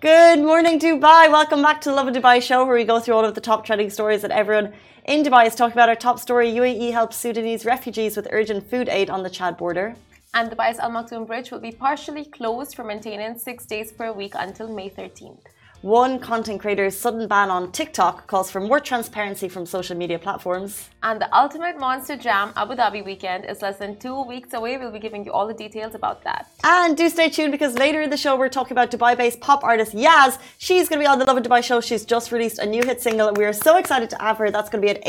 Good 0.00 0.38
morning, 0.38 0.78
Dubai. 0.78 1.28
Welcome 1.28 1.60
back 1.60 1.80
to 1.80 1.88
the 1.88 1.96
Lovin 1.96 2.14
Dubai 2.14 2.40
show, 2.40 2.64
where 2.64 2.76
we 2.76 2.84
go 2.84 3.00
through 3.00 3.16
all 3.16 3.24
of 3.24 3.34
the 3.34 3.40
top 3.40 3.66
trending 3.66 3.90
stories 3.90 4.22
that 4.22 4.30
everyone 4.30 4.72
in 5.04 5.24
Dubai 5.24 5.44
is 5.48 5.56
talking 5.56 5.72
about. 5.72 5.88
Our 5.88 5.96
top 5.96 6.20
story 6.20 6.52
UAE 6.52 6.92
helps 6.92 7.16
Sudanese 7.16 7.66
refugees 7.66 8.16
with 8.16 8.28
urgent 8.30 8.70
food 8.70 8.88
aid 8.88 9.10
on 9.10 9.24
the 9.24 9.28
Chad 9.28 9.56
border. 9.56 9.96
And 10.34 10.52
Dubai's 10.52 10.78
Al 10.78 10.92
Maktoum 10.92 11.26
Bridge 11.26 11.50
will 11.50 11.58
be 11.58 11.72
partially 11.72 12.24
closed 12.24 12.76
for 12.76 12.84
maintenance 12.84 13.42
six 13.42 13.66
days 13.66 13.90
per 13.90 14.12
week 14.12 14.34
until 14.36 14.68
May 14.72 14.88
13th. 14.88 15.42
One 15.82 16.18
content 16.18 16.60
creator's 16.60 16.96
sudden 16.96 17.28
ban 17.28 17.50
on 17.50 17.70
TikTok 17.70 18.26
calls 18.26 18.50
for 18.50 18.60
more 18.60 18.80
transparency 18.80 19.48
from 19.48 19.64
social 19.64 19.96
media 19.96 20.18
platforms. 20.18 20.88
And 21.04 21.20
the 21.20 21.32
Ultimate 21.32 21.78
Monster 21.78 22.16
Jam 22.16 22.52
Abu 22.56 22.74
Dhabi 22.74 23.04
weekend 23.04 23.44
is 23.44 23.62
less 23.62 23.76
than 23.76 23.96
two 24.00 24.20
weeks 24.22 24.52
away. 24.54 24.76
We'll 24.76 24.90
be 24.90 24.98
giving 24.98 25.24
you 25.24 25.30
all 25.30 25.46
the 25.46 25.54
details 25.54 25.94
about 25.94 26.24
that. 26.24 26.50
And 26.64 26.96
do 26.96 27.08
stay 27.08 27.28
tuned 27.30 27.52
because 27.52 27.74
later 27.74 28.02
in 28.02 28.10
the 28.10 28.16
show 28.16 28.34
we're 28.34 28.48
talking 28.48 28.72
about 28.72 28.90
Dubai-based 28.90 29.40
pop 29.40 29.62
artist 29.62 29.92
Yaz. 29.94 30.40
She's 30.58 30.88
going 30.88 30.98
to 30.98 31.04
be 31.04 31.06
on 31.06 31.20
the 31.20 31.24
Lovin 31.24 31.44
Dubai 31.44 31.62
show. 31.62 31.80
She's 31.80 32.04
just 32.04 32.32
released 32.32 32.58
a 32.58 32.66
new 32.66 32.82
hit 32.82 33.00
single 33.00 33.28
and 33.28 33.36
we 33.36 33.44
are 33.44 33.52
so 33.52 33.76
excited 33.76 34.10
to 34.10 34.16
have 34.18 34.38
her. 34.38 34.50
That's 34.50 34.68
going 34.68 34.84
to 34.84 34.92
be 34.92 34.98
at 34.98 35.04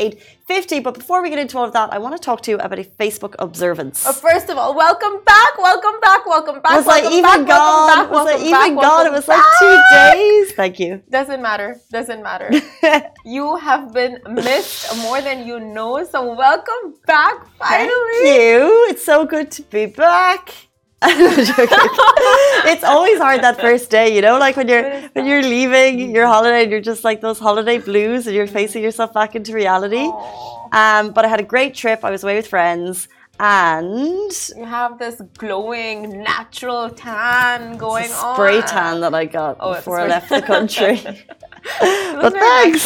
8.50. 0.48 0.84
But 0.84 0.94
before 0.94 1.20
we 1.20 1.30
get 1.30 1.40
into 1.40 1.58
all 1.58 1.64
of 1.64 1.72
that, 1.72 1.92
I 1.92 1.98
want 1.98 2.14
to 2.14 2.22
talk 2.22 2.42
to 2.42 2.50
you 2.52 2.58
about 2.58 2.78
a 2.78 2.84
Facebook 2.84 3.34
observance. 3.40 4.06
Uh, 4.06 4.12
first 4.12 4.48
of 4.48 4.56
all, 4.56 4.76
welcome 4.76 5.24
back, 5.24 5.58
welcome 5.58 5.98
back, 6.00 6.24
welcome 6.26 6.60
back. 6.62 6.76
Was 6.76 6.86
I 6.86 7.00
even 7.10 7.22
back, 7.22 7.48
gone? 7.48 8.10
Was 8.10 8.28
I 8.28 8.36
even 8.36 8.76
back, 8.76 8.84
gone? 8.84 9.06
It 9.08 9.12
was 9.12 9.26
like 9.26 9.42
two 9.58 9.76
days. 9.90 10.59
Thank 10.60 10.78
you. 10.78 11.02
Doesn't 11.08 11.40
matter. 11.40 11.80
Doesn't 11.90 12.22
matter. 12.22 12.50
you 13.24 13.56
have 13.56 13.94
been 13.94 14.18
missed 14.28 14.94
more 14.98 15.22
than 15.22 15.46
you 15.46 15.58
know. 15.58 16.04
So 16.04 16.34
welcome 16.34 17.00
back 17.06 17.46
finally. 17.56 18.20
Thank 18.20 18.42
you. 18.42 18.86
It's 18.90 19.02
so 19.02 19.24
good 19.24 19.50
to 19.52 19.62
be 19.62 19.86
back. 19.86 20.52
it's 21.02 22.84
always 22.84 23.18
hard 23.18 23.40
that 23.40 23.58
first 23.58 23.88
day, 23.88 24.14
you 24.14 24.20
know, 24.20 24.38
like 24.38 24.58
when 24.58 24.68
you're 24.68 25.00
when 25.14 25.24
you're 25.24 25.40
leaving 25.40 26.14
your 26.14 26.26
holiday 26.26 26.64
and 26.64 26.70
you're 26.70 26.86
just 26.92 27.04
like 27.04 27.22
those 27.22 27.38
holiday 27.38 27.78
blues 27.78 28.26
and 28.26 28.36
you're 28.36 28.46
facing 28.46 28.82
yourself 28.82 29.14
back 29.14 29.34
into 29.34 29.54
reality. 29.54 30.12
Um, 30.72 31.12
but 31.12 31.24
I 31.24 31.28
had 31.28 31.40
a 31.40 31.48
great 31.54 31.74
trip. 31.74 32.04
I 32.04 32.10
was 32.10 32.22
away 32.22 32.36
with 32.36 32.48
friends 32.48 33.08
and 33.40 34.52
you 34.54 34.66
have 34.66 34.98
this 34.98 35.20
glowing 35.38 36.22
natural 36.22 36.90
tan 36.90 37.78
going 37.78 38.08
spray 38.08 38.58
on. 38.60 38.66
tan 38.66 39.00
that 39.00 39.14
I 39.14 39.24
got 39.24 39.56
Oh, 39.60 39.74
before 39.74 39.98
I 39.98 40.06
left 40.06 40.28
the 40.28 40.42
country. 40.42 41.00
but 41.80 42.34
thanks. 42.34 42.84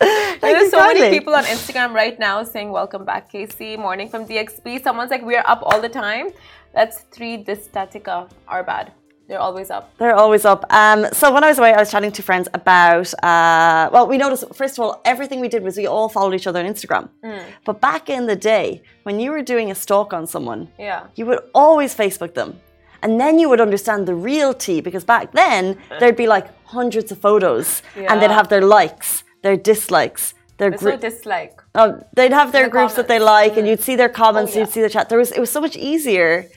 There's 0.40 0.70
so 0.70 0.78
many 0.92 1.16
people 1.16 1.34
on 1.34 1.44
Instagram 1.44 1.94
right 1.94 2.18
now 2.18 2.42
saying 2.42 2.70
welcome 2.70 3.04
back, 3.04 3.30
Casey. 3.30 3.76
Morning 3.76 4.08
from 4.08 4.26
DXB. 4.26 4.82
Someone's 4.82 5.12
like, 5.12 5.22
we're 5.22 5.44
up 5.46 5.60
all 5.62 5.80
the 5.80 5.88
time. 5.88 6.30
That's 6.74 7.02
three 7.12 7.42
dystatica 7.44 8.28
are 8.48 8.64
bad. 8.64 8.92
They're 9.28 9.40
always 9.40 9.70
up. 9.70 9.92
They're 9.98 10.14
always 10.14 10.44
up. 10.44 10.64
Um, 10.70 11.06
so 11.12 11.32
when 11.34 11.42
I 11.42 11.48
was 11.48 11.58
away, 11.58 11.72
I 11.74 11.80
was 11.80 11.90
chatting 11.90 12.12
to 12.12 12.22
friends 12.22 12.48
about. 12.54 13.12
Uh, 13.24 13.90
well, 13.92 14.06
we 14.06 14.18
noticed 14.18 14.44
first 14.54 14.78
of 14.78 14.84
all, 14.84 15.00
everything 15.04 15.40
we 15.40 15.48
did 15.48 15.62
was 15.64 15.76
we 15.76 15.86
all 15.86 16.08
followed 16.08 16.34
each 16.34 16.46
other 16.46 16.60
on 16.60 16.66
Instagram. 16.66 17.08
Mm. 17.24 17.42
But 17.64 17.80
back 17.80 18.08
in 18.08 18.26
the 18.26 18.36
day, 18.36 18.82
when 19.02 19.18
you 19.18 19.30
were 19.32 19.42
doing 19.42 19.70
a 19.70 19.74
stalk 19.74 20.12
on 20.12 20.26
someone, 20.28 20.68
Yeah. 20.78 21.00
you 21.16 21.26
would 21.26 21.40
always 21.54 21.92
Facebook 21.94 22.34
them, 22.34 22.60
and 23.02 23.20
then 23.20 23.38
you 23.40 23.48
would 23.48 23.60
understand 23.60 24.06
the 24.06 24.14
real 24.14 24.54
tea 24.54 24.80
because 24.80 25.04
back 25.04 25.32
then 25.32 25.76
there'd 25.98 26.16
be 26.16 26.28
like 26.28 26.46
hundreds 26.66 27.10
of 27.10 27.18
photos, 27.18 27.82
and 27.96 28.22
they'd 28.22 28.30
have 28.30 28.48
their 28.48 28.62
likes, 28.62 29.24
their 29.42 29.56
dislikes, 29.56 30.34
their 30.58 30.70
There's 30.70 30.82
no 30.82 30.96
dislike. 30.96 31.60
Oh, 31.74 32.00
they'd 32.14 32.32
have 32.32 32.52
their 32.52 32.64
the 32.66 32.70
groups 32.70 32.94
that 32.94 33.08
they 33.08 33.18
comments. 33.18 33.48
like, 33.48 33.56
and 33.58 33.66
you'd 33.68 33.82
see 33.82 33.96
their 33.96 34.08
comments, 34.08 34.52
Oh, 34.52 34.54
yeah. 34.54 34.60
you'd 34.64 34.72
see 34.72 34.82
the 34.82 34.88
chat. 34.88 35.08
There 35.08 35.18
was 35.18 35.32
it 35.32 35.40
was 35.40 35.50
so 35.50 35.60
much 35.60 35.76
easier 35.76 36.48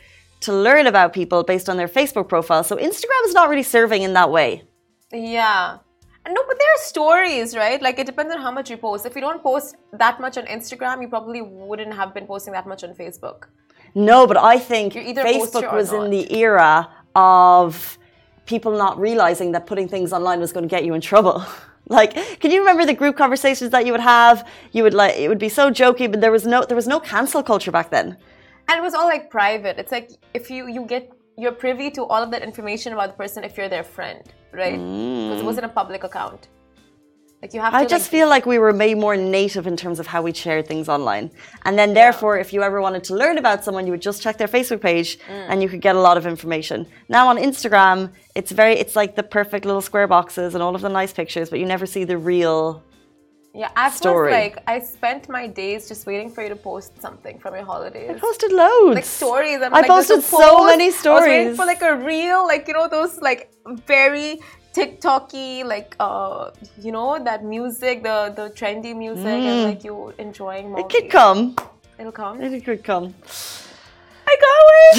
to 0.42 0.54
learn 0.54 0.88
about 0.88 1.14
people 1.14 1.44
based 1.44 1.70
on 1.70 1.78
their 1.78 1.88
Facebook 1.88 2.28
profile. 2.30 2.64
So 2.64 2.78
Instagram 2.78 3.22
is 3.26 3.34
not 3.34 3.50
really 3.50 3.64
serving 3.64 4.04
in 4.04 4.14
that 4.14 4.32
way. 4.32 4.64
Yeah. 5.12 5.78
No, 6.28 6.44
but 6.48 6.58
there 6.60 6.68
are 6.68 6.82
stories, 6.84 7.56
right? 7.56 7.82
Like 7.82 7.98
it 7.98 8.06
depends 8.06 8.34
on 8.34 8.42
how 8.42 8.52
much 8.52 8.70
you 8.70 8.78
post. 8.78 9.06
If 9.06 9.16
you 9.16 9.22
don't 9.22 9.42
post 9.42 9.76
that 9.94 10.20
much 10.20 10.38
on 10.38 10.46
Instagram, 10.46 11.02
you 11.02 11.08
probably 11.08 11.42
wouldn't 11.42 11.94
have 11.94 12.14
been 12.14 12.28
posting 12.28 12.54
that 12.54 12.68
much 12.68 12.84
on 12.84 12.94
Facebook. 12.94 13.48
No, 13.96 14.28
but 14.28 14.38
I 14.38 14.60
think 14.60 14.94
Facebook 14.94 15.74
was 15.74 15.92
in 15.92 16.10
the 16.12 16.32
era 16.36 16.88
of 17.16 17.98
people 18.46 18.78
not 18.78 19.00
realizing 19.00 19.52
that 19.54 19.66
putting 19.66 19.88
things 19.88 20.14
online 20.14 20.40
was 20.40 20.54
going 20.54 20.68
to 20.68 20.70
get 20.70 20.86
you 20.86 20.94
in 20.94 21.02
trouble. 21.02 21.44
like, 21.88 22.14
can 22.40 22.52
you 22.52 22.60
remember 22.60 22.86
the 22.86 22.94
group 22.94 23.18
conversations 23.18 23.72
that 23.72 23.86
you 23.86 23.92
would 23.92 24.02
have? 24.02 24.48
You 24.72 24.84
would 24.84 24.94
like 24.94 25.16
it 25.16 25.28
would 25.30 25.40
be 25.40 25.50
so 25.50 25.72
jokey, 25.72 26.10
but 26.12 26.22
there 26.22 26.32
was 26.32 26.46
no 26.46 26.64
there 26.64 26.76
was 26.76 26.88
no 26.88 27.00
cancel 27.00 27.42
culture 27.42 27.72
back 27.72 27.90
then. 27.90 28.18
And 28.70 28.78
it 28.78 28.82
was 28.82 28.94
all 28.94 29.08
like 29.08 29.30
private. 29.30 29.76
It's 29.80 29.92
like 29.92 30.12
if 30.34 30.50
you 30.52 30.68
you 30.68 30.86
get 30.86 31.12
you're 31.38 31.52
privy 31.66 31.90
to 31.92 32.04
all 32.04 32.22
of 32.22 32.30
that 32.32 32.44
information 32.44 32.94
about 32.94 33.08
the 33.12 33.18
person 33.24 33.44
if 33.44 33.58
you're 33.58 33.70
their 33.70 33.84
friend, 33.84 34.22
right? 34.52 34.78
Because 34.78 35.42
it 35.42 35.46
wasn't 35.46 35.66
a 35.66 35.70
public 35.82 36.04
account. 36.04 36.50
Like 37.42 37.54
you 37.54 37.62
have 37.62 37.74
I 37.74 37.84
to. 37.84 37.90
just 37.90 38.06
like, 38.08 38.12
feel 38.12 38.28
like 38.28 38.46
we 38.46 38.60
were 38.60 38.74
made 38.74 38.98
more 38.98 39.16
native 39.16 39.66
in 39.66 39.78
terms 39.78 39.98
of 40.02 40.06
how 40.08 40.22
we 40.22 40.34
shared 40.34 40.68
things 40.68 40.90
online. 40.90 41.32
And 41.64 41.80
then, 41.80 41.94
therefore, 41.94 42.38
if 42.38 42.52
you 42.52 42.62
ever 42.64 42.82
wanted 42.82 43.06
to 43.06 43.16
learn 43.16 43.38
about 43.38 43.64
someone, 43.64 43.86
you 43.88 43.94
would 43.94 44.02
just 44.02 44.22
check 44.22 44.38
their 44.38 44.50
Facebook 44.50 44.82
page 44.82 45.18
Mm. 45.20 45.46
and 45.50 45.64
you 45.64 45.70
could 45.70 45.80
get 45.80 45.96
a 45.96 46.02
lot 46.02 46.18
of 46.18 46.28
information. 46.28 46.86
Now 47.08 47.30
on 47.30 47.38
Instagram, 47.38 48.12
it's 48.36 48.52
very, 48.52 48.74
it's 48.84 48.96
like 48.98 49.16
the 49.16 49.24
perfect 49.24 49.64
little 49.64 49.82
square 49.82 50.06
boxes 50.06 50.54
and 50.54 50.62
all 50.62 50.76
of 50.76 50.82
the 50.82 50.90
nice 50.90 51.14
pictures, 51.14 51.50
but 51.50 51.60
you 51.60 51.66
never 51.66 51.86
see 51.86 52.04
the 52.04 52.18
real. 52.18 52.84
Yeah, 53.60 53.72
I 53.76 53.90
story. 53.90 54.32
was 54.32 54.40
like 54.42 54.64
I 54.74 54.80
spent 54.80 55.28
my 55.28 55.46
days 55.46 55.88
just 55.90 56.06
waiting 56.06 56.30
for 56.32 56.42
you 56.44 56.50
to 56.50 56.56
post 56.56 57.02
something 57.02 57.38
from 57.40 57.56
your 57.56 57.66
holidays. 57.66 58.10
I 58.10 58.18
posted 58.18 58.54
loads. 58.54 58.96
like 58.96 59.10
stories. 59.22 59.60
I'm 59.62 59.74
I 59.74 59.82
like, 59.82 59.88
posted 59.88 60.24
so 60.24 60.38
post. 60.38 60.66
many 60.72 60.86
I 60.86 60.88
was 60.88 61.04
waiting 61.26 61.54
stories. 61.54 61.58
for 61.58 61.66
like 61.66 61.82
a 61.82 61.96
reel, 62.12 62.48
like 62.48 62.70
you 62.70 62.74
know 62.74 62.88
those 62.88 63.20
like 63.20 63.52
very 63.96 64.40
TikToky, 64.74 65.66
like 65.66 65.96
uh, 66.00 66.52
you 66.86 66.94
know 66.94 67.22
that 67.22 67.44
music, 67.44 68.02
the 68.04 68.18
the 68.40 68.50
trendy 68.52 68.96
music, 68.96 69.26
and 69.50 69.64
like 69.70 69.84
you 69.84 70.14
enjoying. 70.18 70.68
Mm. 70.72 70.80
It 70.80 70.90
could 70.94 71.10
come. 71.10 71.56
It'll 72.00 72.14
come. 72.14 72.42
It 72.42 72.64
could 72.64 72.84
come. 72.84 73.14
I 74.32 74.36
can't 74.44 74.66
wait. 74.72 74.98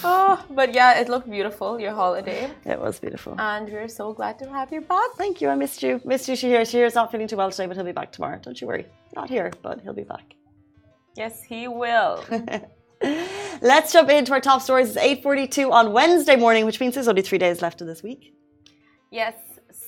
oh, 0.04 0.44
but 0.50 0.74
yeah, 0.74 1.00
it 1.00 1.08
looked 1.08 1.30
beautiful. 1.30 1.78
Your 1.80 1.92
holiday, 1.92 2.50
It 2.64 2.78
was 2.80 2.98
beautiful. 2.98 3.34
and 3.38 3.68
we're 3.72 3.88
so 3.88 4.12
glad 4.12 4.38
to 4.40 4.46
have 4.56 4.72
you 4.72 4.80
back. 4.80 5.10
Thank 5.16 5.40
you. 5.40 5.48
I 5.48 5.56
missed 5.64 5.82
you. 5.82 6.00
Missed 6.04 6.28
you, 6.28 6.34
Shahir. 6.34 6.62
Shahir's 6.62 6.94
not 6.94 7.10
feeling 7.12 7.28
too 7.28 7.36
well 7.36 7.50
today, 7.50 7.66
but 7.66 7.76
he'll 7.76 7.84
be 7.84 7.92
back 7.92 8.10
tomorrow. 8.12 8.38
Don't 8.42 8.60
you 8.60 8.66
worry. 8.66 8.86
Not 9.14 9.28
here, 9.28 9.50
but 9.62 9.80
he'll 9.82 9.92
be 10.04 10.08
back. 10.14 10.26
Yes, 11.16 11.42
he 11.42 11.68
will. 11.68 12.24
Let's 13.60 13.92
jump 13.92 14.08
into 14.10 14.32
our 14.32 14.40
top 14.40 14.62
stories. 14.62 14.96
It's 14.96 15.24
8.42 15.24 15.70
on 15.70 15.92
Wednesday 15.92 16.36
morning, 16.36 16.64
which 16.66 16.80
means 16.80 16.94
there's 16.94 17.08
only 17.08 17.22
three 17.22 17.38
days 17.38 17.60
left 17.62 17.80
of 17.80 17.86
this 17.86 18.02
week. 18.02 18.34
Yes. 19.10 19.34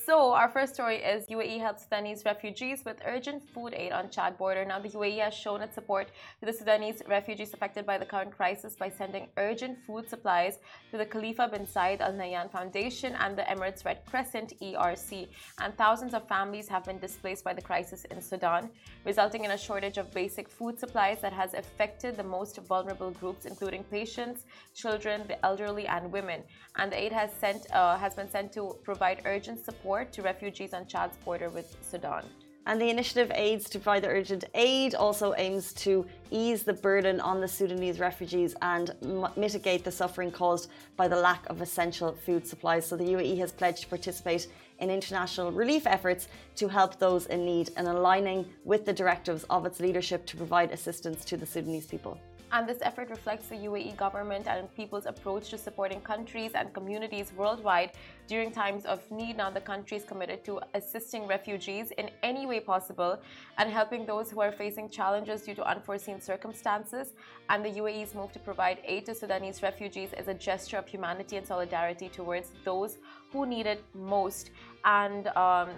So 0.06 0.32
our 0.32 0.50
first 0.50 0.74
story 0.74 0.96
is 0.96 1.28
UAE 1.28 1.60
helps 1.60 1.84
Sudanese 1.84 2.26
refugees 2.26 2.84
with 2.84 2.98
urgent 3.06 3.42
food 3.42 3.72
aid 3.72 3.90
on 3.92 4.10
Chad 4.10 4.36
border. 4.36 4.62
Now 4.62 4.78
the 4.78 4.90
UAE 4.90 5.20
has 5.24 5.32
shown 5.32 5.62
its 5.62 5.74
support 5.74 6.08
to 6.40 6.44
the 6.44 6.52
Sudanese 6.52 7.00
refugees 7.08 7.54
affected 7.54 7.86
by 7.86 7.96
the 7.96 8.04
current 8.04 8.36
crisis 8.36 8.76
by 8.76 8.90
sending 8.90 9.28
urgent 9.38 9.78
food 9.86 10.10
supplies 10.10 10.58
to 10.90 10.98
the 10.98 11.06
Khalifa 11.06 11.48
bin 11.48 11.64
Zayed 11.66 12.02
Al 12.02 12.12
Nahyan 12.12 12.50
Foundation 12.50 13.14
and 13.14 13.34
the 13.34 13.44
Emirates 13.44 13.86
Red 13.86 14.04
Crescent 14.04 14.52
ERC. 14.60 15.26
And 15.62 15.74
thousands 15.78 16.12
of 16.12 16.28
families 16.28 16.68
have 16.68 16.84
been 16.84 16.98
displaced 16.98 17.42
by 17.42 17.54
the 17.54 17.62
crisis 17.62 18.04
in 18.10 18.20
Sudan, 18.20 18.68
resulting 19.06 19.46
in 19.46 19.52
a 19.52 19.58
shortage 19.66 19.96
of 19.96 20.12
basic 20.12 20.50
food 20.50 20.78
supplies 20.78 21.22
that 21.22 21.32
has 21.32 21.54
affected 21.54 22.18
the 22.18 22.28
most 22.36 22.58
vulnerable 22.68 23.12
groups, 23.12 23.46
including 23.46 23.84
patients, 23.84 24.44
children, 24.74 25.22
the 25.28 25.42
elderly, 25.46 25.86
and 25.86 26.12
women. 26.12 26.42
And 26.76 26.92
the 26.92 27.00
aid 27.04 27.12
has 27.12 27.30
sent 27.32 27.62
uh, 27.72 27.96
has 27.96 28.14
been 28.14 28.28
sent 28.28 28.52
to 28.52 28.76
provide 28.84 29.22
urgent 29.24 29.64
support 29.64 29.93
to 30.02 30.22
refugees 30.22 30.74
on 30.74 30.86
Chad's 30.86 31.16
border 31.18 31.50
with 31.50 31.76
Sudan. 31.88 32.24
And 32.66 32.80
the 32.80 32.88
initiative 32.88 33.30
aids 33.34 33.68
to 33.70 33.78
provide 33.78 34.04
the 34.04 34.08
urgent 34.08 34.44
aid 34.54 34.94
also 34.94 35.34
aims 35.36 35.74
to 35.74 36.06
ease 36.30 36.62
the 36.62 36.72
burden 36.72 37.20
on 37.20 37.40
the 37.40 37.46
Sudanese 37.46 38.00
refugees 38.00 38.56
and 38.62 38.94
mitigate 39.36 39.84
the 39.84 39.92
suffering 39.92 40.32
caused 40.32 40.70
by 40.96 41.06
the 41.06 41.16
lack 41.16 41.44
of 41.50 41.60
essential 41.60 42.12
food 42.12 42.46
supplies. 42.46 42.86
So 42.86 42.96
the 42.96 43.04
UAE 43.04 43.36
has 43.38 43.52
pledged 43.52 43.82
to 43.82 43.88
participate 43.88 44.48
in 44.78 44.88
international 44.90 45.52
relief 45.52 45.86
efforts 45.86 46.28
to 46.56 46.68
help 46.68 46.98
those 46.98 47.26
in 47.26 47.44
need 47.44 47.70
and 47.76 47.86
aligning 47.86 48.46
with 48.64 48.86
the 48.86 48.94
directives 48.94 49.44
of 49.50 49.66
its 49.66 49.78
leadership 49.78 50.24
to 50.26 50.36
provide 50.36 50.72
assistance 50.72 51.24
to 51.26 51.36
the 51.36 51.46
Sudanese 51.46 51.86
people. 51.86 52.18
And 52.54 52.68
this 52.68 52.78
effort 52.82 53.10
reflects 53.10 53.48
the 53.48 53.56
UAE 53.56 53.96
government 53.96 54.46
and 54.46 54.72
people's 54.76 55.06
approach 55.06 55.50
to 55.50 55.58
supporting 55.58 56.00
countries 56.00 56.52
and 56.54 56.72
communities 56.72 57.32
worldwide 57.36 57.90
during 58.28 58.52
times 58.52 58.84
of 58.84 59.00
need. 59.10 59.36
Now, 59.36 59.50
the 59.50 59.60
country 59.60 59.96
is 59.96 60.04
committed 60.04 60.44
to 60.44 60.60
assisting 60.72 61.26
refugees 61.26 61.90
in 61.98 62.10
any 62.22 62.46
way 62.46 62.60
possible 62.60 63.18
and 63.58 63.68
helping 63.68 64.06
those 64.06 64.30
who 64.30 64.40
are 64.40 64.52
facing 64.52 64.88
challenges 64.88 65.42
due 65.42 65.56
to 65.56 65.68
unforeseen 65.68 66.20
circumstances. 66.20 67.14
And 67.48 67.64
the 67.64 67.70
UAE's 67.70 68.14
move 68.14 68.30
to 68.34 68.38
provide 68.38 68.78
aid 68.84 69.06
to 69.06 69.16
Sudanese 69.16 69.60
refugees 69.60 70.10
is 70.16 70.28
a 70.28 70.34
gesture 70.34 70.76
of 70.76 70.86
humanity 70.86 71.36
and 71.36 71.44
solidarity 71.44 72.08
towards 72.08 72.52
those 72.64 72.98
who 73.32 73.46
need 73.46 73.66
it 73.66 73.82
most. 73.94 74.52
And 74.84 75.26
um, 75.36 75.70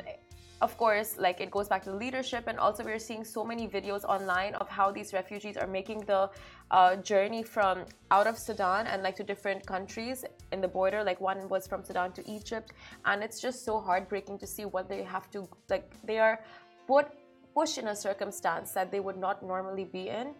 of 0.62 0.76
course, 0.78 1.18
like 1.18 1.40
it 1.40 1.50
goes 1.50 1.68
back 1.68 1.82
to 1.84 1.90
the 1.90 1.96
leadership, 1.96 2.44
and 2.46 2.58
also 2.58 2.82
we're 2.82 2.98
seeing 2.98 3.24
so 3.24 3.44
many 3.44 3.68
videos 3.68 4.04
online 4.04 4.54
of 4.54 4.68
how 4.68 4.90
these 4.90 5.12
refugees 5.12 5.56
are 5.56 5.66
making 5.66 6.00
the 6.00 6.30
uh, 6.70 6.96
journey 6.96 7.42
from 7.42 7.84
out 8.10 8.26
of 8.26 8.38
Sudan 8.38 8.86
and 8.86 9.02
like 9.02 9.16
to 9.16 9.24
different 9.24 9.66
countries 9.66 10.24
in 10.52 10.60
the 10.60 10.68
border. 10.68 11.04
Like 11.04 11.20
one 11.20 11.48
was 11.48 11.66
from 11.66 11.84
Sudan 11.84 12.12
to 12.12 12.30
Egypt, 12.30 12.72
and 13.04 13.22
it's 13.22 13.40
just 13.40 13.64
so 13.64 13.80
heartbreaking 13.80 14.38
to 14.38 14.46
see 14.46 14.64
what 14.64 14.88
they 14.88 15.02
have 15.02 15.30
to 15.32 15.48
like. 15.68 15.90
They 16.04 16.18
are 16.18 16.40
put 16.86 17.06
pushed 17.54 17.78
in 17.78 17.88
a 17.88 17.96
circumstance 17.96 18.72
that 18.72 18.90
they 18.92 19.00
would 19.00 19.16
not 19.16 19.42
normally 19.42 19.84
be 19.84 20.08
in. 20.08 20.34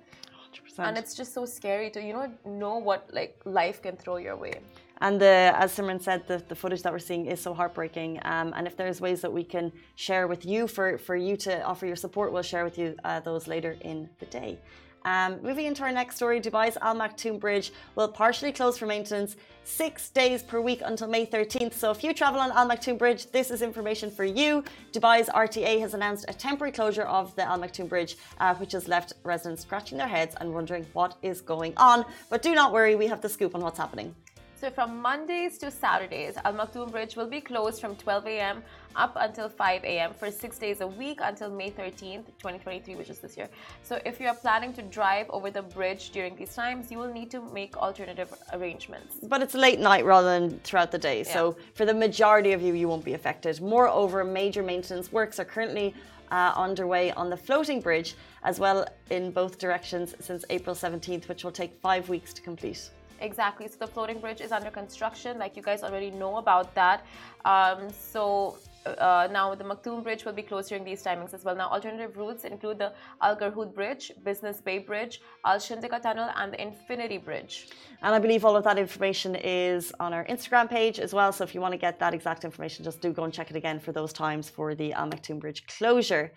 100%. 0.77 0.89
And 0.89 0.99
it's 0.99 1.15
just 1.15 1.33
so 1.33 1.45
scary 1.45 1.91
to 1.91 2.03
you 2.03 2.13
know 2.13 2.31
know 2.45 2.79
what 2.79 3.09
like 3.13 3.41
life 3.45 3.83
can 3.83 3.97
throw 3.97 4.17
your 4.17 4.37
way. 4.37 4.61
And 5.01 5.21
the, 5.21 5.53
as 5.55 5.77
Simran 5.77 6.01
said, 6.01 6.27
the, 6.27 6.43
the 6.49 6.55
footage 6.55 6.83
that 6.83 6.93
we're 6.93 6.99
seeing 6.99 7.27
is 7.27 7.39
so 7.41 7.53
heartbreaking. 7.53 8.19
Um, 8.25 8.55
and 8.57 8.67
if 8.67 8.79
there's 8.79 8.99
ways 9.01 9.21
that 9.21 9.33
we 9.33 9.45
can 9.45 9.71
share 9.95 10.27
with 10.27 10.47
you 10.47 10.67
for, 10.67 10.97
for 10.97 11.17
you 11.17 11.37
to 11.39 11.63
offer 11.65 11.85
your 11.85 11.97
support, 11.97 12.33
we'll 12.33 12.43
share 12.43 12.65
with 12.65 12.79
you 12.79 12.97
uh, 13.05 13.21
those 13.21 13.47
later 13.47 13.77
in 13.83 14.09
the 14.21 14.27
day. 14.27 14.59
Um, 15.07 15.39
moving 15.41 15.67
into 15.67 15.85
our 15.85 15.93
next 15.93 16.17
story, 16.17 16.41
Dubai's 16.41 16.77
Al 16.83 16.97
Maktoum 16.97 17.39
Bridge 17.39 17.73
will 17.95 18.09
partially 18.09 18.51
close 18.51 18.77
for 18.77 18.87
maintenance 18.87 19.37
six 19.63 20.09
days 20.09 20.43
per 20.43 20.61
week 20.61 20.83
until 20.85 21.07
May 21.07 21.25
13th. 21.25 21.75
So 21.75 21.93
if 21.93 22.03
you 22.03 22.13
travel 22.13 22.41
on 22.41 22.51
Al 22.51 22.69
Maktoum 22.69 22.99
Bridge, 22.99 23.31
this 23.31 23.53
is 23.53 23.63
information 23.63 24.11
for 24.11 24.25
you. 24.25 24.65
Dubai's 24.93 25.29
RTA 25.29 25.79
has 25.79 25.95
announced 25.95 26.25
a 26.27 26.35
temporary 26.35 26.73
closure 26.73 27.05
of 27.05 27.35
the 27.37 27.45
Al 27.45 27.57
Maktoum 27.57 27.89
Bridge, 27.89 28.17
uh, 28.41 28.57
which 28.57 28.73
has 28.73 28.89
left 28.89 29.13
residents 29.23 29.63
scratching 29.63 29.97
their 29.97 30.09
heads 30.09 30.35
and 30.41 30.53
wondering 30.53 30.85
what 30.93 31.17
is 31.23 31.41
going 31.41 31.73
on. 31.77 32.05
But 32.29 32.43
do 32.43 32.53
not 32.53 32.73
worry, 32.73 32.97
we 32.97 33.07
have 33.07 33.21
the 33.21 33.29
scoop 33.29 33.55
on 33.55 33.61
what's 33.61 33.79
happening. 33.79 34.13
So 34.59 34.71
from 34.71 35.03
Mondays 35.03 35.59
to 35.59 35.71
Saturdays, 35.71 36.39
Al 36.43 36.55
Maktoum 36.55 36.91
Bridge 36.91 37.15
will 37.15 37.27
be 37.27 37.43
closed 37.43 37.79
from 37.79 37.95
12 37.95 38.27
a.m. 38.27 38.63
up 38.97 39.13
until 39.17 39.51
5 39.51 39.85
a.m. 39.85 40.15
for 40.15 40.31
six 40.31 40.57
days 40.59 40.81
a 40.81 40.87
week 40.87 41.19
until 41.23 41.51
May 41.51 41.71
13th, 41.71 42.25
2023, 42.39 42.95
which 42.95 43.11
is 43.11 43.19
this 43.19 43.37
year. 43.37 43.51
So 43.83 44.01
if 44.07 44.19
you 44.19 44.29
are 44.29 44.35
planning 44.35 44.73
to 44.73 44.83
drive 44.83 45.27
over 45.29 45.51
the 45.51 45.61
bridge 45.61 46.09
during 46.09 46.37
these 46.37 46.55
times, 46.55 46.91
you 46.91 46.97
will 46.97 47.13
need 47.13 47.31
to 47.33 47.43
make 47.53 47.77
alternative 47.77 48.33
arrangements. 48.55 49.17
But 49.23 49.43
it's 49.43 49.53
late 49.53 49.79
night 49.79 50.07
rather 50.07 50.41
than 50.41 50.59
throughout 50.61 50.91
the 50.91 50.99
day. 50.99 51.19
Yeah. 51.19 51.35
So 51.35 51.57
for 51.75 51.85
the 51.85 51.95
majority 51.95 52.53
of 52.53 52.63
you, 52.63 52.73
you 52.73 52.89
won't 52.89 53.05
be 53.05 53.13
affected. 53.13 53.61
Moreover, 53.61 54.25
major 54.25 54.63
maintenance 54.63 55.13
works 55.13 55.39
are 55.39 55.45
currently 55.45 55.95
uh, 56.31 56.55
underway 56.57 57.13
on 57.13 57.29
the 57.29 57.37
floating 57.37 57.83
bridge 57.83 58.15
as 58.43 58.59
well 58.59 58.87
in 59.11 59.33
both 59.33 59.59
directions 59.59 60.15
since 60.19 60.47
April 60.49 60.75
17th, 60.75 61.29
which 61.29 61.45
will 61.45 61.53
take 61.53 61.79
five 61.83 62.09
weeks 62.09 62.33
to 62.33 62.41
complete. 62.41 62.91
Exactly. 63.21 63.67
So 63.69 63.77
the 63.79 63.87
floating 63.87 64.21
bridge 64.21 64.41
is 64.41 64.53
under 64.53 64.71
construction, 64.71 65.39
like 65.39 65.57
you 65.57 65.63
guys 65.63 65.83
already 65.83 66.11
know 66.11 66.37
about 66.37 66.75
that. 66.75 67.05
Um, 67.45 67.89
so 67.91 68.59
uh, 68.87 69.29
now 69.31 69.55
the 69.55 69.65
Maktoum 69.65 70.03
Bridge 70.03 70.25
will 70.25 70.33
be 70.33 70.43
closed 70.43 70.69
during 70.69 70.85
these 70.85 71.03
timings 71.03 71.35
as 71.35 71.45
well. 71.45 71.57
Now, 71.57 71.69
alternative 71.71 72.17
routes 72.17 72.45
include 72.45 72.79
the 72.79 72.93
Al 73.23 73.37
Garhoud 73.37 73.75
Bridge, 73.75 74.13
Business 74.25 74.61
Bay 74.61 74.79
Bridge, 74.79 75.21
Al 75.45 75.59
Shindagha 75.59 76.01
Tunnel, 76.01 76.31
and 76.37 76.53
the 76.53 76.61
Infinity 76.61 77.19
Bridge. 77.19 77.69
And 78.03 78.15
I 78.15 78.19
believe 78.19 78.45
all 78.45 78.57
of 78.57 78.65
that 78.65 78.79
information 78.79 79.35
is 79.37 79.93
on 79.99 80.13
our 80.13 80.25
Instagram 80.27 80.69
page 80.69 81.01
as 81.01 81.13
well. 81.13 81.33
So 81.33 81.45
if 81.45 81.55
you 81.55 81.61
want 81.61 81.73
to 81.73 81.79
get 81.79 81.99
that 81.99 82.15
exact 82.15 82.45
information, 82.45 82.85
just 82.85 83.01
do 83.01 83.13
go 83.13 83.25
and 83.25 83.33
check 83.33 83.51
it 83.51 83.57
again 83.57 83.81
for 83.81 83.93
those 83.93 84.13
times 84.13 84.49
for 84.49 84.75
the 84.75 84.93
Al 84.93 85.09
Maktoum 85.09 85.41
Bridge 85.41 85.67
closure. 85.67 86.33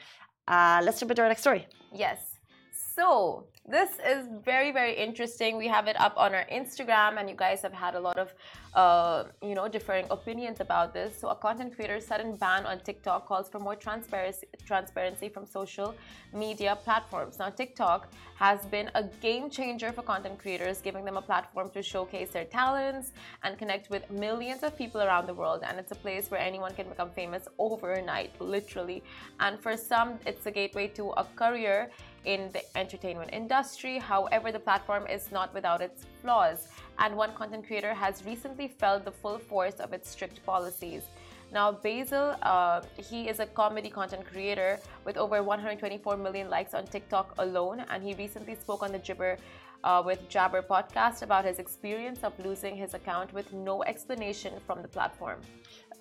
Uh, 0.48 0.82
let's 0.84 1.00
jump 1.00 1.12
into 1.12 1.22
our 1.22 1.28
next 1.28 1.42
story. 1.42 1.68
Yes. 1.94 2.38
So, 2.72 3.46
this 3.70 3.92
is 4.06 4.26
very 4.44 4.72
very 4.72 4.96
interesting. 4.96 5.58
We 5.58 5.68
have 5.68 5.88
it 5.88 6.00
up 6.00 6.14
on 6.18 6.34
our 6.34 6.46
instagram 6.52 7.20
and 7.20 7.30
you 7.30 7.36
guys 7.36 7.62
have 7.62 7.74
had 7.74 7.94
a 7.96 8.00
lot 8.00 8.18
of 8.18 8.34
uh, 8.74 9.26
you 9.42 9.56
know 9.56 9.68
differing 9.68 10.06
opinions 10.10 10.60
about 10.60 10.94
this. 10.94 11.20
So 11.20 11.28
a 11.30 11.36
content 11.36 11.76
creator's 11.76 12.06
sudden 12.06 12.36
ban 12.36 12.66
on 12.66 12.80
tiktok 12.80 13.28
calls 13.28 13.48
for 13.50 13.60
more 13.60 13.76
transparency 13.76 14.48
transparency 14.66 15.30
from 15.30 15.46
social 15.46 15.94
media 16.34 16.78
platforms. 16.84 17.38
Now 17.38 17.50
tiktok 17.50 18.08
has 18.36 18.66
been 18.66 18.90
a 18.96 19.04
game 19.22 19.50
changer 19.50 19.92
for 19.92 20.02
content 20.02 20.40
creators 20.40 20.82
giving 20.82 21.06
them 21.06 21.18
a 21.18 21.22
platform 21.22 21.70
to 21.72 21.84
showcase 21.84 22.30
their 22.32 22.46
talents 22.46 23.12
and 23.44 23.58
connect 23.58 23.90
with 23.90 24.10
millions 24.10 24.64
of 24.64 24.76
people 24.78 25.02
around 25.02 25.28
the 25.28 25.34
world. 25.34 25.62
And 25.68 25.78
it's 25.80 25.92
a 25.92 26.02
place 26.06 26.32
where 26.32 26.40
anyone 26.40 26.74
can 26.74 26.88
become 26.90 27.12
famous 27.12 27.48
overnight 27.60 28.32
literally. 28.40 29.04
And 29.40 29.60
for 29.60 29.78
some 29.78 30.18
it's 30.26 30.46
a 30.48 30.52
gateway 30.52 30.88
to 31.00 31.12
a 31.12 31.26
career 31.36 31.92
in 32.26 32.50
the 32.52 32.62
entertainment 32.78 33.30
industry. 33.32 33.59
However, 33.60 34.52
the 34.52 34.60
platform 34.60 35.06
is 35.08 35.32
not 35.32 35.54
without 35.54 35.82
its 35.82 36.06
flaws, 36.22 36.70
and 36.98 37.16
one 37.18 37.34
content 37.34 37.68
creator 37.68 37.94
has 37.94 38.24
recently 38.26 38.70
felt 38.70 39.04
the 39.04 39.12
full 39.12 39.38
force 39.38 39.76
of 39.82 39.92
its 39.92 40.10
strict 40.10 40.46
policies. 40.46 41.04
Now, 41.52 41.72
Basil, 41.72 42.36
uh, 42.42 42.82
he 42.96 43.28
is 43.28 43.40
a 43.40 43.46
comedy 43.46 43.90
content 43.90 44.26
creator 44.26 44.80
with 45.04 45.18
over 45.18 45.44
124 45.44 46.16
million 46.16 46.50
likes 46.50 46.74
on 46.74 46.86
TikTok 46.86 47.34
alone, 47.38 47.84
and 47.90 48.02
he 48.02 48.14
recently 48.14 48.56
spoke 48.56 48.82
on 48.82 48.94
the 48.94 49.00
Jibber 49.00 49.38
uh, 49.84 50.02
with 50.06 50.30
Jabber 50.30 50.62
podcast 50.62 51.22
about 51.22 51.44
his 51.44 51.60
experience 51.60 52.24
of 52.24 52.34
losing 52.40 52.78
his 52.78 52.94
account 52.94 53.34
with 53.34 53.52
no 53.52 53.84
explanation 53.84 54.54
from 54.66 54.82
the 54.82 54.88
platform. 54.88 55.40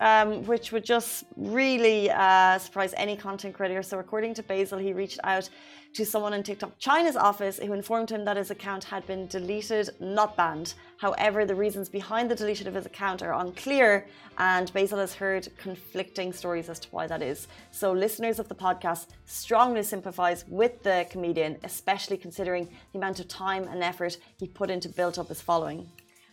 Um, 0.01 0.45
which 0.45 0.71
would 0.71 0.85
just 0.85 1.25
really 1.35 2.09
uh, 2.09 2.57
surprise 2.57 2.93
any 2.95 3.17
content 3.17 3.53
creator. 3.53 3.83
So, 3.83 3.99
according 3.99 4.33
to 4.35 4.43
Basil, 4.43 4.79
he 4.79 4.93
reached 4.93 5.19
out 5.25 5.49
to 5.93 6.05
someone 6.05 6.33
in 6.33 6.43
TikTok 6.43 6.77
China's 6.77 7.15
office 7.15 7.57
who 7.59 7.73
informed 7.73 8.11
him 8.11 8.23
that 8.25 8.37
his 8.37 8.51
account 8.51 8.83
had 8.83 9.05
been 9.07 9.27
deleted, 9.27 9.89
not 9.99 10.37
banned. 10.37 10.73
However, 10.97 11.45
the 11.45 11.55
reasons 11.55 11.89
behind 11.89 12.29
the 12.29 12.35
deletion 12.35 12.67
of 12.67 12.75
his 12.75 12.85
account 12.85 13.23
are 13.23 13.33
unclear, 13.33 14.05
and 14.37 14.71
Basil 14.73 14.99
has 14.99 15.13
heard 15.13 15.47
conflicting 15.57 16.31
stories 16.31 16.69
as 16.69 16.79
to 16.81 16.89
why 16.89 17.07
that 17.07 17.21
is. 17.21 17.47
So, 17.71 17.91
listeners 17.91 18.39
of 18.39 18.47
the 18.47 18.55
podcast 18.55 19.07
strongly 19.25 19.83
sympathize 19.83 20.45
with 20.47 20.83
the 20.83 21.07
comedian, 21.09 21.57
especially 21.63 22.17
considering 22.17 22.69
the 22.91 22.99
amount 22.99 23.19
of 23.19 23.27
time 23.27 23.63
and 23.67 23.83
effort 23.83 24.17
he 24.37 24.47
put 24.47 24.69
into 24.69 24.89
build 24.89 25.17
up 25.17 25.29
his 25.29 25.41
following. 25.41 25.89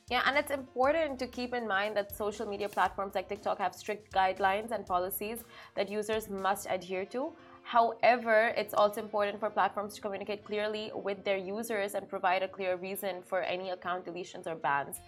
Yeah, 0.08 0.22
and 0.24 0.38
it's 0.38 0.52
important 0.52 1.18
to 1.18 1.26
keep 1.26 1.52
in 1.52 1.66
mind 1.66 1.96
that 1.96 2.16
social 2.16 2.46
media 2.46 2.68
platforms 2.68 3.16
like 3.16 3.28
TikTok 3.28 3.58
have 3.58 3.74
strict 3.74 4.12
guidelines 4.12 4.70
and 4.70 4.86
policies 4.86 5.42
that 5.74 5.90
users 5.90 6.30
must 6.30 6.68
adhere 6.70 7.04
to. 7.06 7.32
However, 7.64 8.54
it's 8.56 8.72
also 8.72 9.02
important 9.02 9.40
for 9.40 9.50
platforms 9.50 9.96
to 9.96 10.00
communicate 10.00 10.44
clearly 10.44 10.92
with 10.94 11.24
their 11.24 11.38
users 11.38 11.94
and 11.94 12.08
provide 12.08 12.44
a 12.44 12.48
clear 12.48 12.76
reason 12.76 13.16
for 13.26 13.42
any 13.42 13.70
account 13.70 14.06
deletions 14.06 14.46
or 14.46 14.54
bans. 14.54 15.00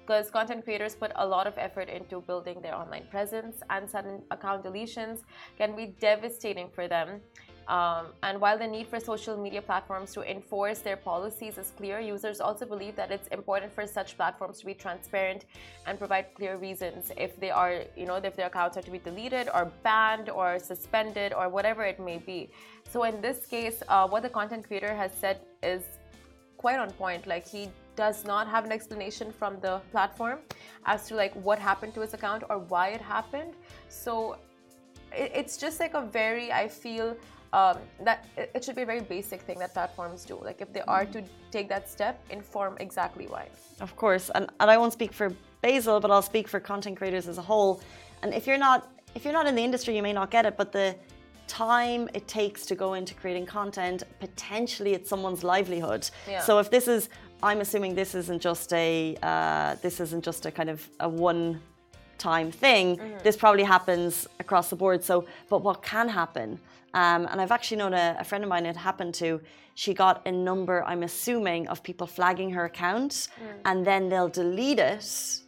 Because 0.00 0.30
content 0.30 0.64
creators 0.64 0.94
put 0.94 1.12
a 1.14 1.26
lot 1.26 1.46
of 1.46 1.56
effort 1.56 1.88
into 1.88 2.20
building 2.20 2.60
their 2.60 2.74
online 2.74 3.06
presence, 3.10 3.62
and 3.70 3.88
sudden 3.88 4.20
account 4.30 4.64
deletions 4.64 5.20
can 5.56 5.74
be 5.74 5.94
devastating 5.98 6.68
for 6.68 6.88
them. 6.88 7.22
Um, 7.68 8.06
and 8.22 8.40
while 8.40 8.58
the 8.58 8.66
need 8.66 8.88
for 8.88 8.98
social 8.98 9.36
media 9.36 9.62
platforms 9.62 10.12
to 10.14 10.28
enforce 10.28 10.80
their 10.80 10.96
policies 10.96 11.58
is 11.58 11.72
clear, 11.76 12.00
users 12.00 12.40
also 12.40 12.66
believe 12.66 12.96
that 12.96 13.10
it's 13.10 13.28
important 13.28 13.72
for 13.72 13.86
such 13.86 14.16
platforms 14.16 14.58
to 14.60 14.66
be 14.66 14.74
transparent 14.74 15.44
and 15.86 15.98
provide 15.98 16.26
clear 16.34 16.56
reasons 16.56 17.12
if 17.16 17.38
they 17.38 17.50
are, 17.50 17.82
you 17.96 18.06
know, 18.06 18.16
if 18.16 18.36
their 18.36 18.48
accounts 18.48 18.76
are 18.76 18.82
to 18.82 18.90
be 18.90 18.98
deleted 18.98 19.48
or 19.54 19.70
banned 19.82 20.28
or 20.28 20.58
suspended 20.58 21.32
or 21.32 21.48
whatever 21.48 21.84
it 21.84 22.00
may 22.00 22.18
be. 22.18 22.50
So 22.90 23.04
in 23.04 23.20
this 23.20 23.46
case, 23.46 23.82
uh, 23.88 24.08
what 24.08 24.22
the 24.22 24.28
content 24.28 24.66
creator 24.66 24.94
has 24.94 25.12
said 25.12 25.40
is 25.62 25.82
quite 26.56 26.78
on 26.78 26.90
point. 26.92 27.26
Like 27.26 27.46
he 27.46 27.68
does 27.96 28.24
not 28.24 28.48
have 28.48 28.64
an 28.64 28.72
explanation 28.72 29.32
from 29.32 29.60
the 29.60 29.80
platform 29.90 30.38
as 30.86 31.06
to 31.08 31.14
like 31.14 31.34
what 31.34 31.58
happened 31.58 31.94
to 31.94 32.00
his 32.00 32.14
account 32.14 32.42
or 32.48 32.58
why 32.58 32.88
it 32.88 33.00
happened. 33.00 33.54
So 33.88 34.36
it's 35.14 35.56
just 35.56 35.78
like 35.80 35.94
a 35.94 36.02
very, 36.02 36.50
I 36.52 36.68
feel 36.68 37.16
um, 37.52 37.78
that 38.00 38.26
it 38.36 38.64
should 38.64 38.76
be 38.76 38.82
a 38.82 38.86
very 38.86 39.00
basic 39.00 39.42
thing 39.42 39.58
that 39.58 39.74
platforms 39.74 40.24
do. 40.24 40.38
Like 40.42 40.60
if 40.60 40.72
they 40.72 40.82
are 40.82 41.04
to 41.06 41.22
take 41.50 41.68
that 41.68 41.88
step, 41.88 42.18
inform 42.30 42.76
exactly 42.80 43.26
why. 43.26 43.48
Of 43.80 43.94
course, 43.96 44.30
and, 44.34 44.50
and 44.60 44.70
I 44.70 44.76
won't 44.78 44.92
speak 44.92 45.12
for 45.12 45.34
Basil, 45.60 46.00
but 46.00 46.10
I'll 46.10 46.22
speak 46.22 46.48
for 46.48 46.60
content 46.60 46.96
creators 46.96 47.28
as 47.28 47.38
a 47.38 47.42
whole. 47.42 47.82
And 48.22 48.32
if 48.32 48.46
you're 48.46 48.58
not 48.58 48.88
if 49.14 49.24
you're 49.24 49.32
not 49.32 49.46
in 49.46 49.54
the 49.54 49.62
industry, 49.62 49.94
you 49.94 50.02
may 50.02 50.12
not 50.12 50.30
get 50.30 50.46
it, 50.46 50.56
but 50.56 50.72
the 50.72 50.96
time 51.46 52.08
it 52.14 52.26
takes 52.26 52.64
to 52.66 52.74
go 52.74 52.94
into 52.94 53.14
creating 53.14 53.44
content, 53.44 54.04
potentially 54.20 54.94
it's 54.94 55.10
someone's 55.10 55.44
livelihood. 55.44 56.08
Yeah. 56.26 56.40
So 56.40 56.58
if 56.58 56.70
this 56.70 56.88
is, 56.88 57.10
I'm 57.42 57.60
assuming 57.60 57.94
this 57.94 58.14
isn't 58.14 58.40
just 58.40 58.72
a 58.72 59.16
uh, 59.22 59.74
this 59.82 60.00
isn't 60.00 60.24
just 60.24 60.46
a 60.46 60.50
kind 60.50 60.70
of 60.70 60.88
a 61.00 61.08
one 61.08 61.60
time 62.18 62.50
thing. 62.50 62.96
Mm-hmm. 62.96 63.18
This 63.22 63.36
probably 63.36 63.64
happens 63.64 64.26
across 64.38 64.70
the 64.70 64.76
board. 64.76 65.04
So, 65.04 65.26
but 65.50 65.62
what 65.62 65.82
can 65.82 66.08
happen? 66.08 66.58
Um, 66.94 67.26
and 67.30 67.40
I've 67.40 67.52
actually 67.52 67.78
known 67.78 67.94
a, 67.94 68.16
a, 68.18 68.24
friend 68.24 68.44
of 68.44 68.50
mine 68.50 68.66
it 68.66 68.76
happened 68.76 69.14
to. 69.14 69.40
She 69.74 69.94
got 69.94 70.26
a 70.26 70.32
number, 70.32 70.84
I'm 70.84 71.02
assuming, 71.02 71.66
of 71.68 71.82
people 71.82 72.06
flagging 72.06 72.50
her 72.50 72.66
account, 72.66 73.12
mm. 73.12 73.28
and 73.64 73.86
then 73.86 74.10
they'll 74.10 74.28
delete 74.28 74.78
it 74.78 75.42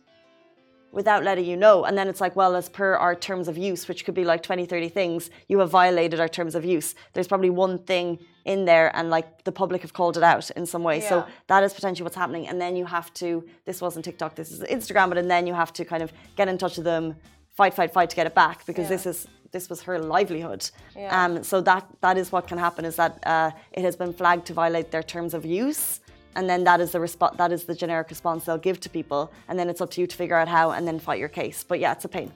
without 0.91 1.25
letting 1.25 1.45
you 1.45 1.57
know. 1.57 1.85
And 1.85 1.99
then 1.99 2.09
it's 2.09 2.21
like, 2.21 2.35
well, 2.37 2.55
as 2.55 2.69
per 2.69 2.95
our 2.95 3.15
terms 3.15 3.49
of 3.49 3.59
use, 3.59 3.89
which 3.89 4.05
could 4.05 4.15
be 4.15 4.25
like 4.25 4.43
20, 4.43 4.65
30 4.65 4.89
things, 4.89 5.29
you 5.49 5.59
have 5.59 5.71
violated 5.71 6.21
our 6.21 6.29
terms 6.29 6.55
of 6.55 6.65
use. 6.65 6.95
There's 7.13 7.27
probably 7.27 7.51
one 7.51 7.79
thing 7.79 8.21
in 8.45 8.65
there, 8.65 8.95
and 8.97 9.11
like 9.11 9.45
the 9.45 9.53
public 9.53 9.83
have 9.83 9.93
called 9.93 10.17
it 10.17 10.23
out 10.23 10.51
in 10.53 10.65
some 10.65 10.83
way. 10.83 11.01
Yeah. 11.01 11.09
So 11.09 11.27
that 11.49 11.63
is 11.65 11.75
potentially 11.75 12.05
what's 12.05 12.17
happening. 12.17 12.47
And 12.49 12.61
then 12.61 12.77
you 12.77 12.87
have 12.87 13.13
to, 13.15 13.45
this 13.67 13.83
wasn't 13.83 14.05
TikTok, 14.05 14.35
this 14.35 14.51
is 14.51 14.61
Instagram, 14.61 15.09
but 15.09 15.19
and 15.19 15.31
then 15.31 15.47
you 15.47 15.53
have 15.55 15.73
to 15.75 15.85
kind 15.85 16.03
of 16.03 16.13
get 16.37 16.49
in 16.49 16.57
touch 16.57 16.77
with 16.77 16.85
them, 16.85 17.17
fight, 17.51 17.75
fight, 17.75 17.93
fight 17.93 18.11
to 18.11 18.17
get 18.17 18.27
it 18.27 18.35
back 18.35 18.65
because 18.65 18.85
yeah. 18.85 18.97
this 18.97 19.07
is 19.07 19.27
this 19.55 19.71
was 19.71 19.81
her 19.89 19.97
livelihood. 19.99 20.63
Yeah. 20.95 21.25
Um, 21.25 21.33
so 21.51 21.57
that 21.71 21.85
that 22.05 22.17
is 22.23 22.27
what 22.35 22.45
can 22.51 22.59
happen 22.67 22.85
is 22.91 22.97
that 23.03 23.13
uh, 23.35 23.51
it 23.79 23.83
has 23.89 23.97
been 24.03 24.13
flagged 24.21 24.45
to 24.49 24.53
violate 24.63 24.89
their 24.95 25.07
terms 25.15 25.33
of 25.39 25.43
use. 25.65 26.01
And 26.37 26.45
then 26.51 26.65
that 26.65 26.81
is 26.85 26.91
the 26.91 27.01
response. 27.09 27.37
that 27.43 27.53
is 27.57 27.63
the 27.71 27.77
generic 27.85 28.09
response 28.11 28.45
they'll 28.45 28.67
give 28.71 28.79
to 28.87 28.91
people, 28.99 29.23
and 29.49 29.55
then 29.59 29.67
it's 29.71 29.81
up 29.85 29.91
to 29.93 30.01
you 30.01 30.07
to 30.13 30.17
figure 30.23 30.39
out 30.41 30.49
how 30.49 30.73
and 30.77 30.83
then 30.89 30.99
fight 30.99 31.21
your 31.25 31.33
case. 31.41 31.59
But 31.71 31.79
yeah, 31.79 31.93
it's 31.97 32.05
a 32.05 32.13
pain. 32.19 32.29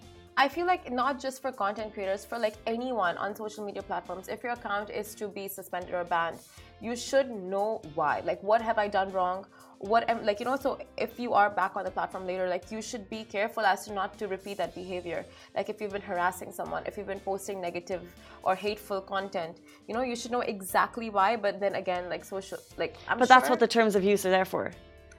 I 0.45 0.47
feel 0.47 0.67
like 0.67 0.85
not 1.03 1.15
just 1.25 1.43
for 1.43 1.51
content 1.51 1.93
creators, 1.95 2.25
for 2.25 2.39
like 2.39 2.55
anyone 2.75 3.15
on 3.25 3.35
social 3.35 3.65
media 3.69 3.83
platforms, 3.83 4.29
if 4.29 4.45
your 4.45 4.53
account 4.53 4.89
is 4.89 5.09
to 5.17 5.27
be 5.27 5.49
suspended 5.49 5.93
or 5.93 6.05
banned, 6.05 6.39
you 6.81 6.95
should 6.95 7.29
know 7.29 7.83
why. 7.97 8.15
Like, 8.31 8.41
what 8.51 8.63
have 8.63 8.79
I 8.79 8.87
done 8.87 9.11
wrong? 9.11 9.45
What 9.81 10.09
like 10.25 10.41
you 10.41 10.47
know? 10.47 10.57
So 10.57 10.79
if 10.97 11.21
you 11.21 11.35
are 11.35 11.51
back 11.51 11.77
on 11.77 11.85
the 11.85 11.91
platform 11.91 12.27
later, 12.27 12.49
like 12.49 12.73
you 12.73 12.83
should 12.83 13.09
be 13.09 13.23
careful 13.23 13.65
as 13.65 13.85
to 13.87 13.93
not 13.93 14.19
to 14.19 14.27
repeat 14.27 14.57
that 14.59 14.75
behavior. 14.75 15.25
Like 15.55 15.69
if 15.69 15.81
you've 15.81 15.93
been 15.93 16.03
harassing 16.03 16.51
someone, 16.53 16.83
if 16.87 16.97
you've 16.97 17.07
been 17.07 17.21
posting 17.21 17.61
negative 17.61 18.03
or 18.43 18.57
hateful 18.57 19.01
content, 19.01 19.59
you 19.87 19.95
know, 19.95 20.03
you 20.03 20.17
should 20.17 20.33
know 20.33 20.41
exactly 20.41 21.11
why. 21.11 21.37
But 21.37 21.61
then 21.61 21.77
again, 21.77 22.09
like 22.09 22.25
social, 22.25 22.59
like 22.77 22.97
I'm 23.09 23.19
But 23.19 23.29
sure, 23.29 23.37
that's 23.37 23.49
what 23.51 23.61
the 23.61 23.69
terms 23.69 23.95
of 23.95 24.03
use 24.03 24.27
are 24.27 24.31
there 24.31 24.45
for. 24.45 24.65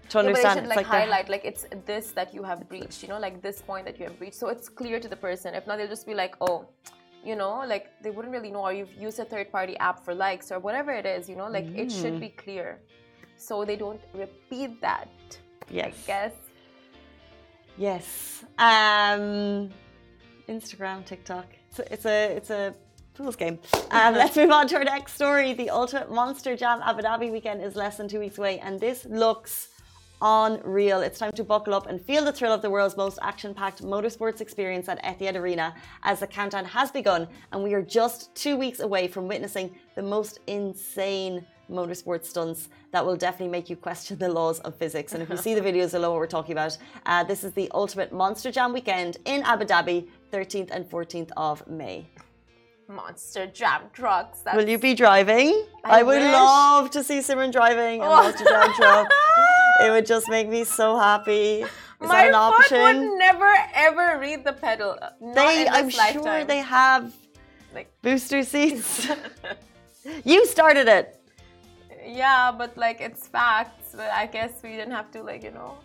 To 0.10 0.18
yeah, 0.18 0.24
but 0.24 0.26
understand, 0.28 0.60
should 0.60 0.68
like, 0.68 0.76
like 0.78 0.86
the- 0.88 0.92
highlight 0.92 1.30
like 1.30 1.46
it's 1.46 1.66
this 1.86 2.12
that 2.12 2.34
you 2.34 2.44
have 2.44 2.68
breached, 2.68 3.02
you 3.04 3.08
know, 3.08 3.20
like 3.20 3.42
this 3.42 3.62
point 3.62 3.86
that 3.86 3.98
you 3.98 4.06
have 4.08 4.18
breached. 4.20 4.36
So 4.44 4.50
it's 4.50 4.68
clear 4.68 5.00
to 5.00 5.08
the 5.08 5.16
person. 5.16 5.54
If 5.54 5.68
not, 5.68 5.78
they'll 5.78 5.88
just 5.88 6.06
be 6.06 6.16
like, 6.16 6.36
oh, 6.42 6.66
you 7.24 7.36
know, 7.38 7.64
like 7.66 7.86
they 8.04 8.10
wouldn't 8.10 8.34
really 8.34 8.52
know, 8.52 8.62
or 8.64 8.74
you've 8.74 8.94
used 8.94 9.20
a 9.20 9.26
third 9.26 9.52
party 9.52 9.78
app 9.78 10.04
for 10.04 10.14
likes 10.14 10.52
or 10.52 10.60
whatever 10.60 10.92
it 10.92 11.06
is, 11.06 11.30
you 11.30 11.36
know, 11.38 11.48
like 11.48 11.68
it 11.78 11.90
should 11.92 12.16
Mm. 12.16 12.20
be 12.20 12.30
clear. 12.30 12.80
So 13.40 13.64
they 13.64 13.78
don't 13.78 14.02
repeat 14.14 14.82
that. 14.82 15.10
yes, 15.70 15.94
I 16.04 16.08
guess. 16.08 16.34
yes. 17.78 18.44
Um, 18.58 19.70
Instagram, 20.50 21.06
TikTok. 21.06 21.46
It's 21.70 21.80
a 21.80 21.94
it's 21.94 22.06
a, 22.06 22.36
it's 22.36 22.50
a 22.50 22.76
fool's 23.14 23.38
game. 23.38 23.60
Um, 23.92 24.14
let's 24.14 24.36
move 24.36 24.52
on 24.52 24.68
to 24.68 24.76
our 24.76 24.84
next 24.84 25.14
story. 25.14 25.54
The 25.54 25.70
Ultimate 25.70 26.12
Monster 26.12 26.58
Jam 26.58 26.82
Abu 26.84 27.02
Dhabi 27.02 27.32
weekend 27.32 27.62
is 27.64 27.76
less 27.76 27.96
than 27.98 28.10
two 28.10 28.20
weeks 28.20 28.38
away, 28.38 28.60
and 28.60 28.78
this 28.80 29.06
looks 29.06 29.70
unreal. 30.22 31.00
It's 31.00 31.18
time 31.18 31.32
to 31.34 31.46
buckle 31.46 31.74
up 31.74 31.88
and 31.88 32.02
feel 32.02 32.26
the 32.26 32.34
thrill 32.34 32.52
of 32.52 32.62
the 32.62 32.70
world's 32.70 32.98
most 32.98 33.20
action-packed 33.22 33.82
motorsports 33.84 34.42
experience 34.42 34.90
at 34.90 35.02
Etihad 35.02 35.36
Arena 35.36 35.74
as 36.04 36.20
the 36.20 36.28
countdown 36.28 36.66
has 36.66 36.92
begun, 36.92 37.26
and 37.54 37.64
we 37.64 37.74
are 37.74 37.82
just 37.82 38.36
two 38.36 38.58
weeks 38.58 38.82
away 38.82 39.08
from 39.08 39.30
witnessing 39.30 39.74
the 39.96 40.04
most 40.04 40.40
insane 40.48 41.46
motorsport 41.70 42.26
stunts 42.26 42.70
that 42.92 43.06
will 43.06 43.16
definitely 43.16 43.52
make 43.52 43.70
you 43.70 43.76
question 43.76 44.18
the 44.18 44.30
laws 44.30 44.60
of 44.62 44.76
physics. 44.76 45.14
And 45.14 45.22
if 45.24 45.30
you 45.30 45.38
see 45.46 45.54
the 45.56 45.62
videos 45.62 45.92
below 45.92 46.12
what 46.12 46.20
we're 46.20 46.28
talking 46.28 46.54
about, 46.54 46.78
uh, 47.06 47.24
this 47.24 47.44
is 47.44 47.52
the 47.54 47.70
Ultimate 47.74 48.12
Monster 48.12 48.52
Jam 48.52 48.74
weekend 48.74 49.18
in 49.26 49.44
Abu 49.44 49.66
Dhabi, 49.66 50.08
13th 50.32 50.72
and 50.72 50.90
14th 50.90 51.32
of 51.38 51.66
May. 51.68 52.06
Monster 52.88 53.46
jam 53.46 53.84
trucks. 53.94 54.40
That's... 54.40 54.58
Will 54.58 54.68
you 54.68 54.80
be 54.80 54.96
driving? 54.96 55.64
I 55.84 56.02
would 56.02 56.22
wish. 56.22 56.34
love 56.34 56.90
to 56.92 57.04
see 57.04 57.20
Simran 57.20 57.52
driving 57.52 58.02
a 58.02 58.06
Oh. 58.06 58.10
Monster 58.24 58.46
Jam 58.46 58.74
truck. 58.74 59.08
It 59.82 59.92
would 59.92 60.06
just 60.06 60.28
make 60.28 60.50
me 60.50 60.66
so 60.66 60.98
happy. 60.98 61.62
Is 61.62 61.70
My 62.02 62.08
that 62.24 62.28
an 62.28 62.34
foot 62.34 62.74
option? 62.74 63.00
would 63.12 63.18
never 63.18 63.56
ever 63.74 64.20
read 64.20 64.44
the 64.44 64.52
pedal. 64.52 64.98
Not 65.22 65.36
They, 65.36 65.68
I'm 65.70 65.90
sure 65.90 66.44
they 66.44 66.58
have 66.58 67.14
Like- 67.74 67.90
booster 68.02 68.44
seats. 68.44 69.08
you 70.26 70.46
started 70.48 70.90
it. 70.90 71.19
Yeah, 72.06 72.52
but 72.52 72.78
like 72.78 73.02
it's 73.02 73.28
facts. 73.28 73.94
But 73.96 74.10
I 74.12 74.26
guess 74.26 74.52
we 74.64 74.70
didn't 74.72 74.92
have 74.92 75.12
to 75.12 75.24
like 75.24 75.44
you 75.44 75.52
know. 75.52 75.78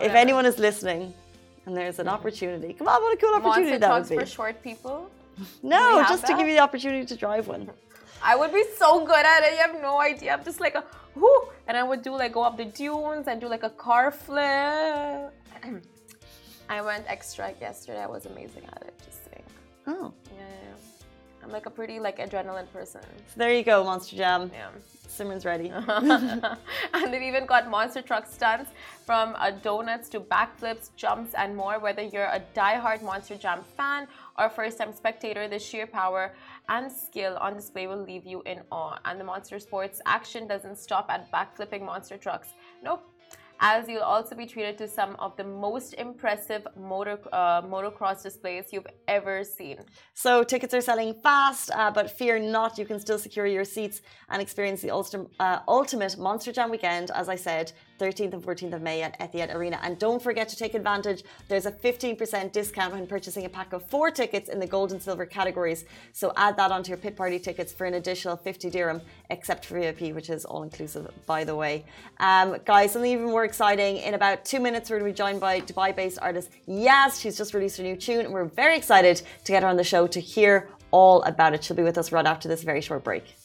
If 0.00 0.12
anyone 0.12 0.46
is 0.46 0.58
listening 0.58 1.14
and 1.66 1.76
there's 1.76 1.98
an 1.98 2.08
opportunity, 2.08 2.72
come 2.72 2.88
on, 2.88 3.00
what 3.02 3.14
a 3.14 3.16
cool 3.16 3.34
opportunity 3.34 3.78
Monster 3.78 3.78
that 3.78 3.92
would 3.92 4.08
be. 4.08 4.16
for 4.16 4.26
short 4.26 4.62
people. 4.62 5.10
No, 5.64 6.04
just 6.08 6.24
to 6.26 6.36
give 6.36 6.46
you 6.46 6.54
the 6.54 6.60
opportunity 6.60 7.04
to 7.06 7.16
drive 7.16 7.48
one. 7.48 7.68
I 8.22 8.36
would 8.36 8.52
be 8.52 8.64
so 8.78 9.04
good 9.04 9.26
at 9.26 9.42
it. 9.42 9.52
You 9.52 9.58
have 9.58 9.82
no 9.82 10.00
idea. 10.00 10.32
I'm 10.32 10.44
just 10.44 10.60
like 10.60 10.76
a 10.76 10.84
whoo, 11.16 11.48
and 11.66 11.76
I 11.76 11.82
would 11.82 12.02
do 12.02 12.12
like 12.12 12.32
go 12.32 12.42
up 12.44 12.56
the 12.56 12.66
dunes 12.66 13.26
and 13.26 13.40
do 13.40 13.48
like 13.48 13.64
a 13.64 13.70
car 13.70 14.10
flip. 14.12 15.32
I 16.68 16.80
went 16.82 17.04
extra 17.08 17.52
yesterday. 17.60 18.00
I 18.00 18.06
was 18.06 18.26
amazing 18.26 18.62
at 18.72 18.82
it. 18.86 18.94
Just 19.04 19.24
saying. 19.24 19.42
Oh. 19.86 20.12
I'm 21.44 21.50
like 21.50 21.66
a 21.66 21.70
pretty 21.70 22.00
like 22.00 22.18
adrenaline 22.18 22.70
person. 22.72 23.02
so 23.02 23.34
there 23.36 23.52
you 23.54 23.62
go, 23.62 23.84
Monster 23.84 24.16
Jam. 24.16 24.50
Yeah. 24.52 24.70
Simran's 25.14 25.44
ready. 25.44 25.68
and 26.94 27.12
they've 27.12 27.22
even 27.22 27.46
got 27.46 27.70
monster 27.70 28.02
truck 28.02 28.26
stunts 28.26 28.70
from 29.06 29.36
uh, 29.36 29.50
donuts 29.50 30.08
to 30.08 30.20
backflips, 30.20 30.90
jumps, 30.96 31.34
and 31.34 31.54
more. 31.54 31.78
Whether 31.78 32.02
you're 32.02 32.30
a 32.32 32.42
die-hard 32.54 33.02
Monster 33.02 33.36
Jam 33.36 33.62
fan 33.76 34.08
or 34.38 34.48
first-time 34.48 34.92
spectator, 34.92 35.46
the 35.46 35.58
sheer 35.58 35.86
power 35.86 36.34
and 36.68 36.90
skill 36.90 37.36
on 37.40 37.54
display 37.54 37.86
will 37.86 38.02
leave 38.02 38.24
you 38.26 38.42
in 38.46 38.62
awe. 38.72 38.98
And 39.04 39.20
the 39.20 39.24
Monster 39.24 39.60
Sports 39.60 40.00
action 40.06 40.48
doesn't 40.48 40.78
stop 40.78 41.06
at 41.10 41.30
backflipping 41.30 41.82
monster 41.82 42.16
trucks. 42.16 42.48
Nope. 42.82 43.13
As 43.60 43.88
you'll 43.88 44.02
also 44.02 44.34
be 44.34 44.46
treated 44.46 44.76
to 44.78 44.88
some 44.88 45.16
of 45.18 45.36
the 45.36 45.44
most 45.44 45.94
impressive 45.94 46.66
motor 46.76 47.18
uh, 47.32 47.62
motocross 47.62 48.22
displays 48.22 48.66
you've 48.72 48.86
ever 49.08 49.44
seen. 49.44 49.78
So 50.14 50.42
tickets 50.42 50.74
are 50.74 50.80
selling 50.80 51.14
fast, 51.22 51.70
uh, 51.74 51.90
but 51.90 52.10
fear 52.10 52.38
not, 52.38 52.78
you 52.78 52.84
can 52.84 52.98
still 52.98 53.18
secure 53.18 53.46
your 53.46 53.64
seats 53.64 54.02
and 54.28 54.42
experience 54.42 54.82
the 54.82 54.88
ultim- 54.88 55.30
uh, 55.40 55.60
ultimate 55.68 56.18
Monster 56.18 56.52
Jam 56.52 56.70
weekend, 56.70 57.10
as 57.12 57.28
I 57.28 57.36
said, 57.36 57.72
13th 57.98 58.32
and 58.32 58.42
14th 58.42 58.74
of 58.74 58.82
May 58.82 59.02
at 59.02 59.18
Etihad 59.20 59.54
Arena. 59.54 59.78
And 59.82 59.98
don't 59.98 60.22
forget 60.22 60.48
to 60.48 60.56
take 60.56 60.74
advantage. 60.74 61.24
There's 61.48 61.66
a 61.66 61.72
15% 61.72 62.52
discount 62.52 62.92
when 62.92 63.06
purchasing 63.06 63.44
a 63.44 63.48
pack 63.48 63.72
of 63.72 63.84
four 63.88 64.10
tickets 64.10 64.48
in 64.48 64.58
the 64.60 64.66
gold 64.66 64.92
and 64.92 65.02
silver 65.02 65.26
categories. 65.26 65.84
So 66.12 66.32
add 66.36 66.56
that 66.56 66.70
onto 66.70 66.90
your 66.90 66.98
pit 66.98 67.16
party 67.16 67.38
tickets 67.38 67.72
for 67.72 67.86
an 67.86 67.94
additional 67.94 68.36
50 68.36 68.70
dirham, 68.70 69.00
except 69.30 69.66
for 69.66 69.78
VIP, 69.78 70.14
which 70.14 70.30
is 70.30 70.44
all 70.44 70.62
inclusive, 70.62 71.10
by 71.26 71.44
the 71.44 71.54
way. 71.54 71.84
Um, 72.18 72.56
guys, 72.64 72.92
something 72.92 73.10
even 73.10 73.26
more 73.26 73.44
exciting. 73.44 73.98
In 73.98 74.14
about 74.14 74.44
two 74.44 74.60
minutes, 74.60 74.90
we're 74.90 74.98
going 74.98 75.12
to 75.12 75.14
be 75.14 75.16
joined 75.16 75.40
by 75.40 75.60
Dubai 75.60 75.94
based 75.94 76.18
artist 76.20 76.50
Yaz. 76.68 77.20
She's 77.20 77.36
just 77.36 77.54
released 77.54 77.76
her 77.78 77.82
new 77.82 77.96
tune, 77.96 78.24
and 78.24 78.32
we're 78.32 78.44
very 78.44 78.76
excited 78.76 79.22
to 79.44 79.52
get 79.52 79.62
her 79.62 79.68
on 79.68 79.76
the 79.76 79.84
show 79.84 80.06
to 80.06 80.20
hear 80.20 80.68
all 80.90 81.22
about 81.22 81.54
it. 81.54 81.64
She'll 81.64 81.76
be 81.76 81.82
with 81.82 81.98
us 81.98 82.12
right 82.12 82.26
after 82.26 82.48
this 82.48 82.62
very 82.62 82.80
short 82.80 83.04
break. 83.04 83.36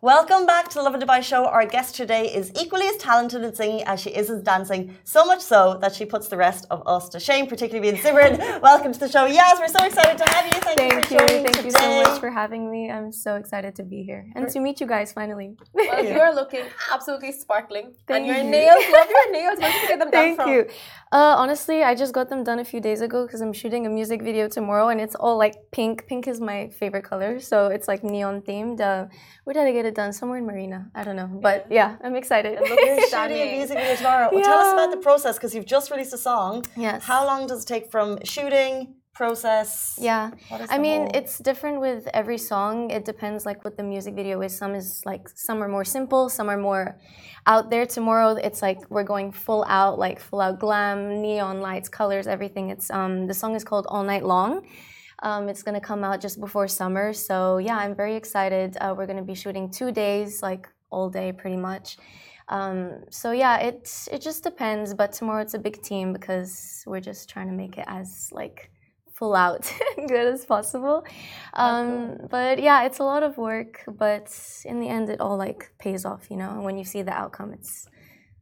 Welcome 0.00 0.46
back 0.46 0.68
to 0.68 0.74
the 0.76 0.82
Lovin 0.84 1.00
Dubai 1.00 1.24
show. 1.24 1.46
Our 1.46 1.66
guest 1.66 1.96
today 1.96 2.32
is 2.32 2.52
equally 2.54 2.86
as 2.86 2.98
talented 2.98 3.42
in 3.42 3.52
singing 3.52 3.82
as 3.82 3.98
she 3.98 4.10
is 4.10 4.30
in 4.30 4.44
dancing, 4.44 4.96
so 5.02 5.24
much 5.24 5.40
so 5.40 5.76
that 5.80 5.92
she 5.92 6.04
puts 6.04 6.28
the 6.28 6.36
rest 6.36 6.66
of 6.70 6.86
us 6.86 7.08
to 7.08 7.18
shame, 7.18 7.48
particularly 7.48 7.90
being 7.90 8.00
Simran. 8.00 8.62
Welcome 8.62 8.92
to 8.92 9.00
the 9.00 9.08
show. 9.08 9.24
Yes, 9.26 9.58
we're 9.58 9.66
so 9.66 9.84
excited 9.84 10.16
to 10.18 10.30
have 10.30 10.44
you. 10.46 10.60
Thank, 10.60 10.78
Thank 10.78 10.92
you 10.92 11.02
for 11.02 11.14
you. 11.14 11.18
joining 11.18 11.46
Thank 11.46 11.64
you 11.64 11.72
so 11.72 12.02
much 12.04 12.20
for 12.20 12.30
having 12.30 12.70
me. 12.70 12.88
I'm 12.92 13.10
so 13.10 13.34
excited 13.34 13.74
to 13.74 13.82
be 13.82 14.04
here 14.04 14.30
and 14.36 14.48
to 14.48 14.60
meet 14.60 14.80
you 14.80 14.86
guys 14.86 15.12
finally. 15.12 15.56
Well, 15.72 16.04
you're 16.14 16.32
looking 16.32 16.62
absolutely 16.92 17.32
sparkling. 17.32 17.96
and 18.06 18.24
your 18.24 18.36
you. 18.36 18.44
nails, 18.44 18.84
love 18.92 19.08
your 19.10 19.32
nails. 19.32 19.58
Where 19.58 19.72
did 19.72 19.82
you 19.82 19.88
get 19.88 19.98
them 19.98 20.10
done 20.12 20.22
Thank 20.22 20.36
from? 20.36 20.52
you. 20.52 20.66
Uh, 21.10 21.34
honestly, 21.42 21.82
I 21.82 21.96
just 21.96 22.12
got 22.14 22.28
them 22.28 22.44
done 22.44 22.60
a 22.60 22.64
few 22.64 22.80
days 22.80 23.00
ago 23.00 23.26
because 23.26 23.40
I'm 23.40 23.52
shooting 23.52 23.84
a 23.84 23.90
music 23.90 24.22
video 24.22 24.46
tomorrow 24.46 24.90
and 24.90 25.00
it's 25.00 25.16
all 25.16 25.36
like 25.36 25.56
pink. 25.72 26.06
Pink 26.06 26.28
is 26.28 26.40
my 26.40 26.68
favorite 26.68 27.02
color, 27.02 27.40
so 27.40 27.66
it's 27.66 27.88
like 27.88 28.04
neon 28.04 28.42
themed. 28.42 28.80
Uh, 28.80 29.06
where 29.42 29.54
did 29.54 29.66
I 29.66 29.72
get 29.72 29.86
it 29.86 29.87
done? 29.94 30.12
Somewhere 30.12 30.38
in 30.38 30.46
Marina. 30.46 30.90
I 30.94 31.04
don't 31.04 31.16
know, 31.16 31.28
but 31.28 31.66
yeah, 31.70 31.96
I'm 32.02 32.16
excited. 32.16 32.58
You're 32.60 33.00
shooting 33.08 33.36
a 33.36 33.56
music 33.58 33.76
video 33.78 33.96
tomorrow. 33.96 34.28
Well, 34.32 34.42
Tell 34.44 34.58
us 34.58 34.72
about 34.72 34.90
the 34.90 34.98
process 35.08 35.36
because 35.36 35.54
you've 35.54 35.66
just 35.66 35.90
released 35.90 36.12
a 36.14 36.18
song. 36.18 36.64
Yes. 36.76 37.04
How 37.04 37.26
long 37.26 37.46
does 37.46 37.62
it 37.64 37.66
take 37.68 37.90
from 37.90 38.18
shooting, 38.24 38.94
process? 39.14 39.98
Yeah. 40.00 40.30
I 40.70 40.78
mean, 40.78 41.02
whole- 41.02 41.10
it's 41.18 41.38
different 41.38 41.80
with 41.80 42.08
every 42.14 42.38
song. 42.38 42.90
It 42.90 43.04
depends 43.04 43.44
like 43.44 43.64
what 43.64 43.76
the 43.76 43.82
music 43.82 44.14
video 44.14 44.40
is. 44.42 44.56
Some 44.56 44.74
is 44.74 45.02
like 45.04 45.28
some 45.46 45.62
are 45.62 45.68
more 45.68 45.84
simple, 45.84 46.28
some 46.28 46.48
are 46.48 46.56
more 46.70 46.98
out 47.46 47.70
there. 47.70 47.84
Tomorrow 47.86 48.30
it's 48.46 48.62
like 48.62 48.78
we're 48.90 49.08
going 49.14 49.32
full 49.32 49.64
out, 49.68 49.98
like 49.98 50.18
full 50.20 50.40
out 50.40 50.58
glam, 50.60 51.20
neon 51.22 51.60
lights, 51.60 51.88
colors, 51.88 52.26
everything. 52.26 52.70
It's 52.70 52.90
um 52.90 53.26
the 53.26 53.34
song 53.34 53.54
is 53.56 53.64
called 53.64 53.86
All 53.88 54.04
Night 54.04 54.24
Long. 54.24 54.52
Um, 55.22 55.48
it's 55.48 55.62
gonna 55.62 55.80
come 55.80 56.04
out 56.04 56.20
just 56.20 56.40
before 56.40 56.68
summer. 56.68 57.12
So 57.12 57.58
yeah, 57.58 57.76
I'm 57.76 57.94
very 57.94 58.14
excited. 58.16 58.76
Uh, 58.80 58.94
we're 58.96 59.06
gonna 59.06 59.22
be 59.22 59.34
shooting 59.34 59.70
two 59.70 59.92
days, 59.92 60.42
like 60.42 60.68
all 60.90 61.10
day 61.10 61.32
pretty 61.32 61.56
much. 61.56 61.98
Um, 62.48 63.04
so 63.10 63.32
yeah, 63.32 63.58
it 63.58 63.90
it 64.10 64.20
just 64.20 64.42
depends. 64.42 64.94
But 64.94 65.12
tomorrow 65.12 65.42
it's 65.42 65.54
a 65.54 65.58
big 65.58 65.82
team 65.82 66.12
because 66.12 66.82
we're 66.86 67.00
just 67.00 67.28
trying 67.28 67.48
to 67.48 67.54
make 67.54 67.78
it 67.78 67.84
as 67.86 68.30
like 68.32 68.70
full 69.18 69.34
out 69.34 69.72
good 69.96 70.32
as 70.32 70.44
possible. 70.44 71.04
Um, 71.54 72.16
but 72.30 72.62
yeah, 72.62 72.84
it's 72.84 73.00
a 73.00 73.04
lot 73.04 73.22
of 73.24 73.36
work, 73.36 73.82
but 73.86 74.32
in 74.64 74.78
the 74.78 74.88
end, 74.88 75.10
it 75.10 75.20
all 75.20 75.36
like 75.36 75.72
pays 75.78 76.04
off, 76.04 76.30
you 76.30 76.36
know. 76.36 76.50
And 76.50 76.64
when 76.64 76.78
you 76.78 76.84
see 76.84 77.02
the 77.02 77.12
outcome, 77.12 77.52
it's 77.52 77.88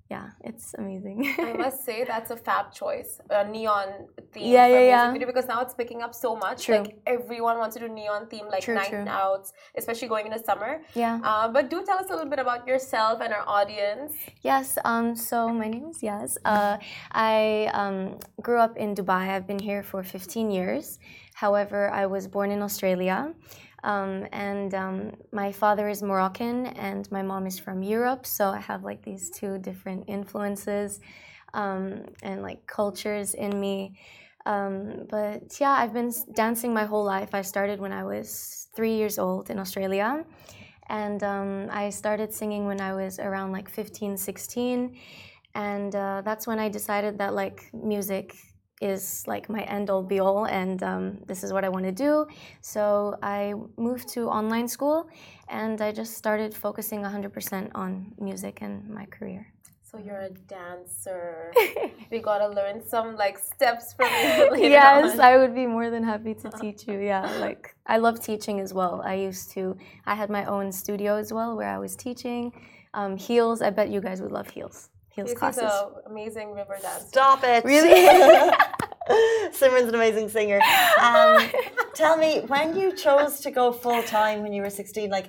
yeah, 0.09 0.31
it's 0.49 0.75
amazing. 0.79 1.35
I 1.39 1.53
must 1.65 1.85
say 1.85 2.05
that's 2.05 2.31
a 2.31 2.37
fab 2.37 2.73
choice, 2.73 3.21
a 3.31 3.43
neon 3.49 3.89
theme. 4.33 4.53
Yeah, 4.53 4.67
yeah, 4.69 4.81
yeah. 4.93 5.13
Video 5.13 5.27
because 5.27 5.47
now 5.49 5.61
it's 5.63 5.75
picking 5.75 6.01
up 6.03 6.15
so 6.15 6.37
much. 6.37 6.65
True. 6.67 6.79
Like 6.79 6.97
everyone 7.07 7.59
wants 7.59 7.75
to 7.77 7.81
do 7.81 7.89
neon 7.89 8.29
theme, 8.29 8.47
like 8.49 8.63
True, 8.63 8.77
night 8.77 8.91
true. 8.91 9.05
outs, 9.09 9.53
especially 9.77 10.09
going 10.09 10.27
into 10.27 10.39
summer. 10.51 10.73
yeah. 10.95 11.19
Uh, 11.25 11.49
but 11.49 11.71
do 11.71 11.85
tell 11.85 11.99
us 11.99 12.09
a 12.11 12.15
little 12.15 12.31
bit 12.31 12.39
about 12.39 12.67
yourself 12.69 13.21
and 13.21 13.33
our 13.33 13.45
audience. 13.49 14.13
Yes. 14.43 14.79
Um. 14.85 15.17
So 15.17 15.49
my 15.49 15.69
name 15.69 15.87
is 15.93 15.99
Yaz. 16.03 16.37
Uh, 16.45 16.77
I 17.13 17.69
um, 17.75 18.19
grew 18.47 18.59
up 18.59 18.77
in 18.77 18.95
Dubai. 18.95 19.23
I've 19.35 19.47
been 19.47 19.59
here 19.59 19.83
for 19.83 20.03
15 20.05 20.51
years. 20.51 20.99
However, 21.35 21.91
I 21.91 22.07
was 22.07 22.29
born 22.29 22.51
in 22.51 22.63
Australia. 22.63 23.35
Um, 23.85 24.27
and 24.33 24.75
um, 24.75 25.13
my 25.33 25.53
father 25.53 25.89
is 25.89 26.03
Moroccan 26.03 26.67
and 26.67 27.11
my 27.13 27.23
mom 27.23 27.47
is 27.47 27.59
from 27.59 27.83
Europe. 27.83 28.27
So 28.27 28.49
I 28.49 28.61
have 28.61 28.83
like 28.83 29.03
these 29.03 29.31
two 29.31 29.59
different 29.59 30.05
influences 30.09 31.01
um, 31.55 32.05
and 32.23 32.43
like 32.43 32.67
cultures 32.67 33.35
in 33.35 33.61
me. 33.61 33.99
Um, 34.45 35.07
but 35.11 35.57
yeah, 35.61 35.73
I've 35.73 35.93
been 35.93 36.13
dancing 36.35 36.73
my 36.73 36.85
whole 36.85 37.05
life. 37.05 37.35
I 37.35 37.43
started 37.43 37.81
when 37.81 37.93
I 37.93 38.05
was 38.05 38.69
three 38.77 38.95
years 38.95 39.19
old 39.19 39.51
in 39.51 39.59
Australia. 39.59 40.25
And 40.89 41.23
um, 41.25 41.69
I 41.71 41.91
started 41.91 42.33
singing 42.33 42.67
when 42.67 42.81
I 42.81 42.95
was 42.95 43.19
around 43.19 43.51
like 43.51 43.69
15, 43.69 44.17
16. 44.17 44.97
And 45.55 45.95
uh, 45.97 46.23
that's 46.25 46.47
when 46.47 46.59
I 46.59 46.69
decided 46.69 47.19
that 47.19 47.35
like 47.35 47.71
music 47.73 48.37
is 48.81 49.25
like 49.27 49.49
my 49.49 49.63
end 49.63 49.89
all 49.91 50.03
be 50.03 50.21
all 50.21 50.47
and 50.47 50.83
um, 50.83 51.19
this 51.27 51.43
is 51.43 51.53
what 51.53 51.65
I 51.65 51.69
want 51.69 51.85
to 51.87 51.93
do. 51.93 52.27
So 52.61 53.17
I 53.23 53.55
moved 53.77 54.09
to 54.11 54.29
online 54.29 54.69
school 54.69 55.09
and 55.49 55.81
I 55.81 55.93
just 55.93 56.17
started 56.17 56.55
focusing 56.55 57.03
100% 57.03 57.71
on 57.75 58.13
music 58.19 58.59
and 58.61 58.89
my 58.89 59.07
career. 59.07 59.53
So 59.83 59.99
you're 59.99 60.23
a 60.23 60.31
dancer. 60.31 61.53
we 62.11 62.19
gotta 62.19 62.49
learn 62.49 62.87
some 62.87 63.17
like 63.17 63.39
steps 63.39 63.95
from 63.95 64.09
you. 64.09 64.57
yes, 64.69 65.15
on. 65.15 65.21
I 65.21 65.39
would 65.39 65.55
be 65.55 65.67
more 65.67 65.91
than 65.91 66.03
happy 66.03 66.35
to 66.35 66.51
teach 66.61 66.89
you. 66.89 66.99
Yeah, 66.99 67.23
like 67.39 67.75
I 67.87 67.99
love 67.99 68.21
teaching 68.21 68.61
as 68.61 68.75
well. 68.75 69.01
I 69.05 69.15
used 69.15 69.53
to, 69.53 69.77
I 70.05 70.15
had 70.15 70.29
my 70.29 70.45
own 70.45 70.73
studio 70.73 71.17
as 71.17 71.33
well 71.33 71.57
where 71.57 71.69
I 71.69 71.79
was 71.79 71.95
teaching 71.95 72.53
um, 72.95 73.17
heels. 73.17 73.63
I 73.63 73.71
bet 73.71 73.89
you 73.89 74.01
guys 74.01 74.21
would 74.21 74.33
love 74.33 74.51
heels. 74.51 74.91
Heels 75.17 75.29
This 75.29 75.33
is 75.33 75.39
classes. 75.39 75.63
an 75.65 76.13
amazing 76.13 76.53
river 76.53 76.77
dancer. 76.81 77.07
Stop 77.09 77.43
it. 77.43 77.65
Really? 77.65 77.91
Simran's 79.51 79.89
an 79.89 79.95
amazing 79.95 80.29
singer. 80.29 80.61
Um, 81.01 81.49
tell 81.95 82.19
me, 82.19 82.41
when 82.49 82.77
you 82.77 82.95
chose 82.95 83.41
to 83.41 83.51
go 83.51 83.73
full 83.73 84.03
time 84.03 84.43
when 84.43 84.53
you 84.53 84.61
were 84.61 84.69
16, 84.69 85.09
like, 85.09 85.29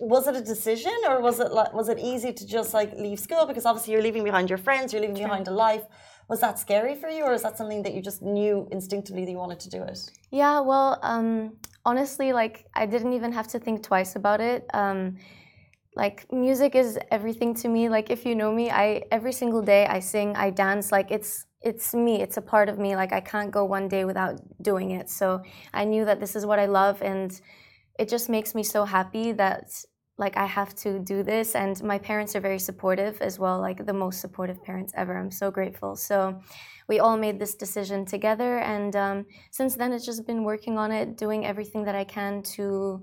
was 0.00 0.26
it 0.26 0.36
a 0.36 0.40
decision 0.40 0.94
or 1.06 1.20
was 1.20 1.38
it 1.38 1.52
like, 1.52 1.74
was 1.74 1.90
it 1.90 1.98
easy 1.98 2.32
to 2.32 2.46
just 2.46 2.72
like 2.72 2.94
leave 2.94 3.20
school 3.20 3.44
because 3.44 3.66
obviously 3.66 3.92
you're 3.92 4.02
leaving 4.02 4.24
behind 4.24 4.48
your 4.48 4.56
friends, 4.56 4.94
you're 4.94 5.02
leaving 5.02 5.16
behind 5.16 5.46
a 5.48 5.50
life. 5.50 5.82
Was 6.30 6.40
that 6.40 6.58
scary 6.58 6.94
for 6.94 7.08
you 7.10 7.24
or 7.24 7.34
is 7.34 7.42
that 7.42 7.58
something 7.58 7.82
that 7.82 7.92
you 7.92 8.00
just 8.00 8.22
knew 8.22 8.66
instinctively 8.70 9.26
that 9.26 9.30
you 9.30 9.36
wanted 9.36 9.60
to 9.60 9.68
do 9.68 9.82
it? 9.82 9.98
Yeah, 10.30 10.60
well, 10.60 10.98
um, 11.02 11.58
honestly, 11.84 12.32
like 12.32 12.64
I 12.74 12.86
didn't 12.86 13.12
even 13.12 13.32
have 13.32 13.48
to 13.48 13.58
think 13.58 13.82
twice 13.82 14.16
about 14.16 14.40
it. 14.40 14.64
Um, 14.72 15.18
like 15.96 16.30
music 16.32 16.74
is 16.74 16.98
everything 17.10 17.54
to 17.54 17.68
me. 17.68 17.88
Like 17.88 18.10
if 18.10 18.24
you 18.24 18.34
know 18.34 18.52
me, 18.52 18.70
I 18.70 19.02
every 19.10 19.32
single 19.32 19.62
day 19.62 19.86
I 19.86 20.00
sing, 20.00 20.36
I 20.36 20.50
dance. 20.50 20.92
Like 20.92 21.10
it's 21.10 21.46
it's 21.62 21.94
me. 21.94 22.22
It's 22.22 22.36
a 22.36 22.42
part 22.42 22.68
of 22.68 22.78
me. 22.78 22.96
Like 22.96 23.12
I 23.12 23.20
can't 23.20 23.50
go 23.50 23.64
one 23.64 23.88
day 23.88 24.04
without 24.04 24.40
doing 24.62 24.92
it. 24.92 25.10
So 25.10 25.42
I 25.74 25.84
knew 25.84 26.04
that 26.04 26.20
this 26.20 26.36
is 26.36 26.46
what 26.46 26.58
I 26.58 26.66
love, 26.66 27.02
and 27.02 27.38
it 27.98 28.08
just 28.08 28.28
makes 28.28 28.54
me 28.54 28.62
so 28.62 28.84
happy 28.84 29.32
that 29.32 29.64
like 30.16 30.36
I 30.36 30.46
have 30.46 30.74
to 30.76 30.98
do 30.98 31.22
this. 31.22 31.54
And 31.54 31.82
my 31.82 31.98
parents 31.98 32.36
are 32.36 32.40
very 32.40 32.58
supportive 32.58 33.20
as 33.20 33.38
well. 33.38 33.58
Like 33.60 33.86
the 33.86 33.92
most 33.92 34.20
supportive 34.20 34.62
parents 34.62 34.92
ever. 34.96 35.16
I'm 35.16 35.30
so 35.30 35.50
grateful. 35.50 35.96
So 35.96 36.40
we 36.90 36.98
all 36.98 37.16
made 37.16 37.38
this 37.38 37.54
decision 37.54 38.04
together 38.04 38.58
and 38.58 38.96
um, 38.96 39.24
since 39.52 39.76
then 39.76 39.92
it's 39.92 40.04
just 40.04 40.26
been 40.26 40.42
working 40.42 40.76
on 40.76 40.90
it 40.90 41.16
doing 41.16 41.46
everything 41.46 41.84
that 41.84 41.94
i 41.94 42.02
can 42.02 42.42
to 42.42 43.00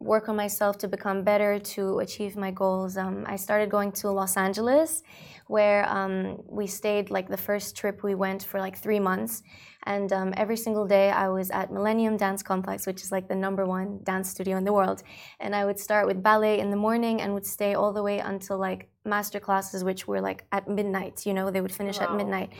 work 0.00 0.28
on 0.28 0.36
myself 0.36 0.76
to 0.78 0.88
become 0.88 1.22
better 1.22 1.58
to 1.58 1.98
achieve 2.00 2.36
my 2.36 2.50
goals. 2.50 2.96
Um, 2.96 3.24
i 3.26 3.36
started 3.36 3.70
going 3.70 3.92
to 3.92 4.10
los 4.10 4.36
angeles 4.36 5.02
where 5.46 5.88
um, 5.88 6.42
we 6.46 6.66
stayed 6.66 7.10
like 7.10 7.28
the 7.28 7.36
first 7.36 7.76
trip 7.76 8.02
we 8.02 8.14
went 8.14 8.42
for 8.42 8.58
like 8.60 8.76
three 8.78 9.00
months. 9.00 9.42
And 9.86 10.10
um, 10.12 10.32
every 10.36 10.56
single 10.56 10.86
day 10.86 11.10
i 11.10 11.28
was 11.28 11.50
at 11.50 11.72
millennium 11.72 12.16
dance 12.16 12.42
complex 12.42 12.86
which 12.86 13.02
is 13.02 13.12
like 13.12 13.28
the 13.28 13.34
number 13.34 13.64
one 13.66 14.00
dance 14.02 14.30
studio 14.30 14.56
in 14.56 14.64
the 14.64 14.72
world. 14.72 15.02
And 15.40 15.54
i 15.54 15.64
would 15.64 15.78
start 15.78 16.06
with 16.06 16.22
ballet 16.22 16.58
in 16.58 16.70
the 16.70 16.76
morning 16.76 17.20
and 17.20 17.32
would 17.34 17.46
stay 17.46 17.74
all 17.74 17.92
the 17.92 18.02
way 18.02 18.18
until 18.18 18.58
like 18.58 18.90
master 19.04 19.40
classes 19.40 19.84
which 19.84 20.06
were 20.08 20.20
like 20.20 20.44
at 20.50 20.66
midnight 20.66 21.26
you 21.26 21.34
know 21.34 21.50
they 21.50 21.60
would 21.60 21.74
finish 21.74 21.98
at 22.00 22.14
midnight 22.14 22.50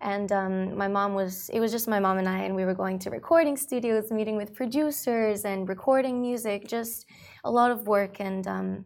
and 0.00 0.30
um, 0.32 0.76
my 0.76 0.88
mom 0.88 1.14
was 1.14 1.48
it 1.50 1.60
was 1.60 1.72
just 1.72 1.88
my 1.88 1.98
mom 1.98 2.18
and 2.18 2.28
i 2.28 2.38
and 2.40 2.54
we 2.54 2.64
were 2.64 2.74
going 2.74 2.98
to 2.98 3.10
recording 3.10 3.56
studios 3.56 4.10
meeting 4.10 4.36
with 4.36 4.54
producers 4.54 5.44
and 5.44 5.68
recording 5.68 6.20
music 6.20 6.68
just 6.68 7.06
a 7.44 7.50
lot 7.50 7.70
of 7.70 7.86
work 7.86 8.20
and 8.20 8.46
um, 8.46 8.84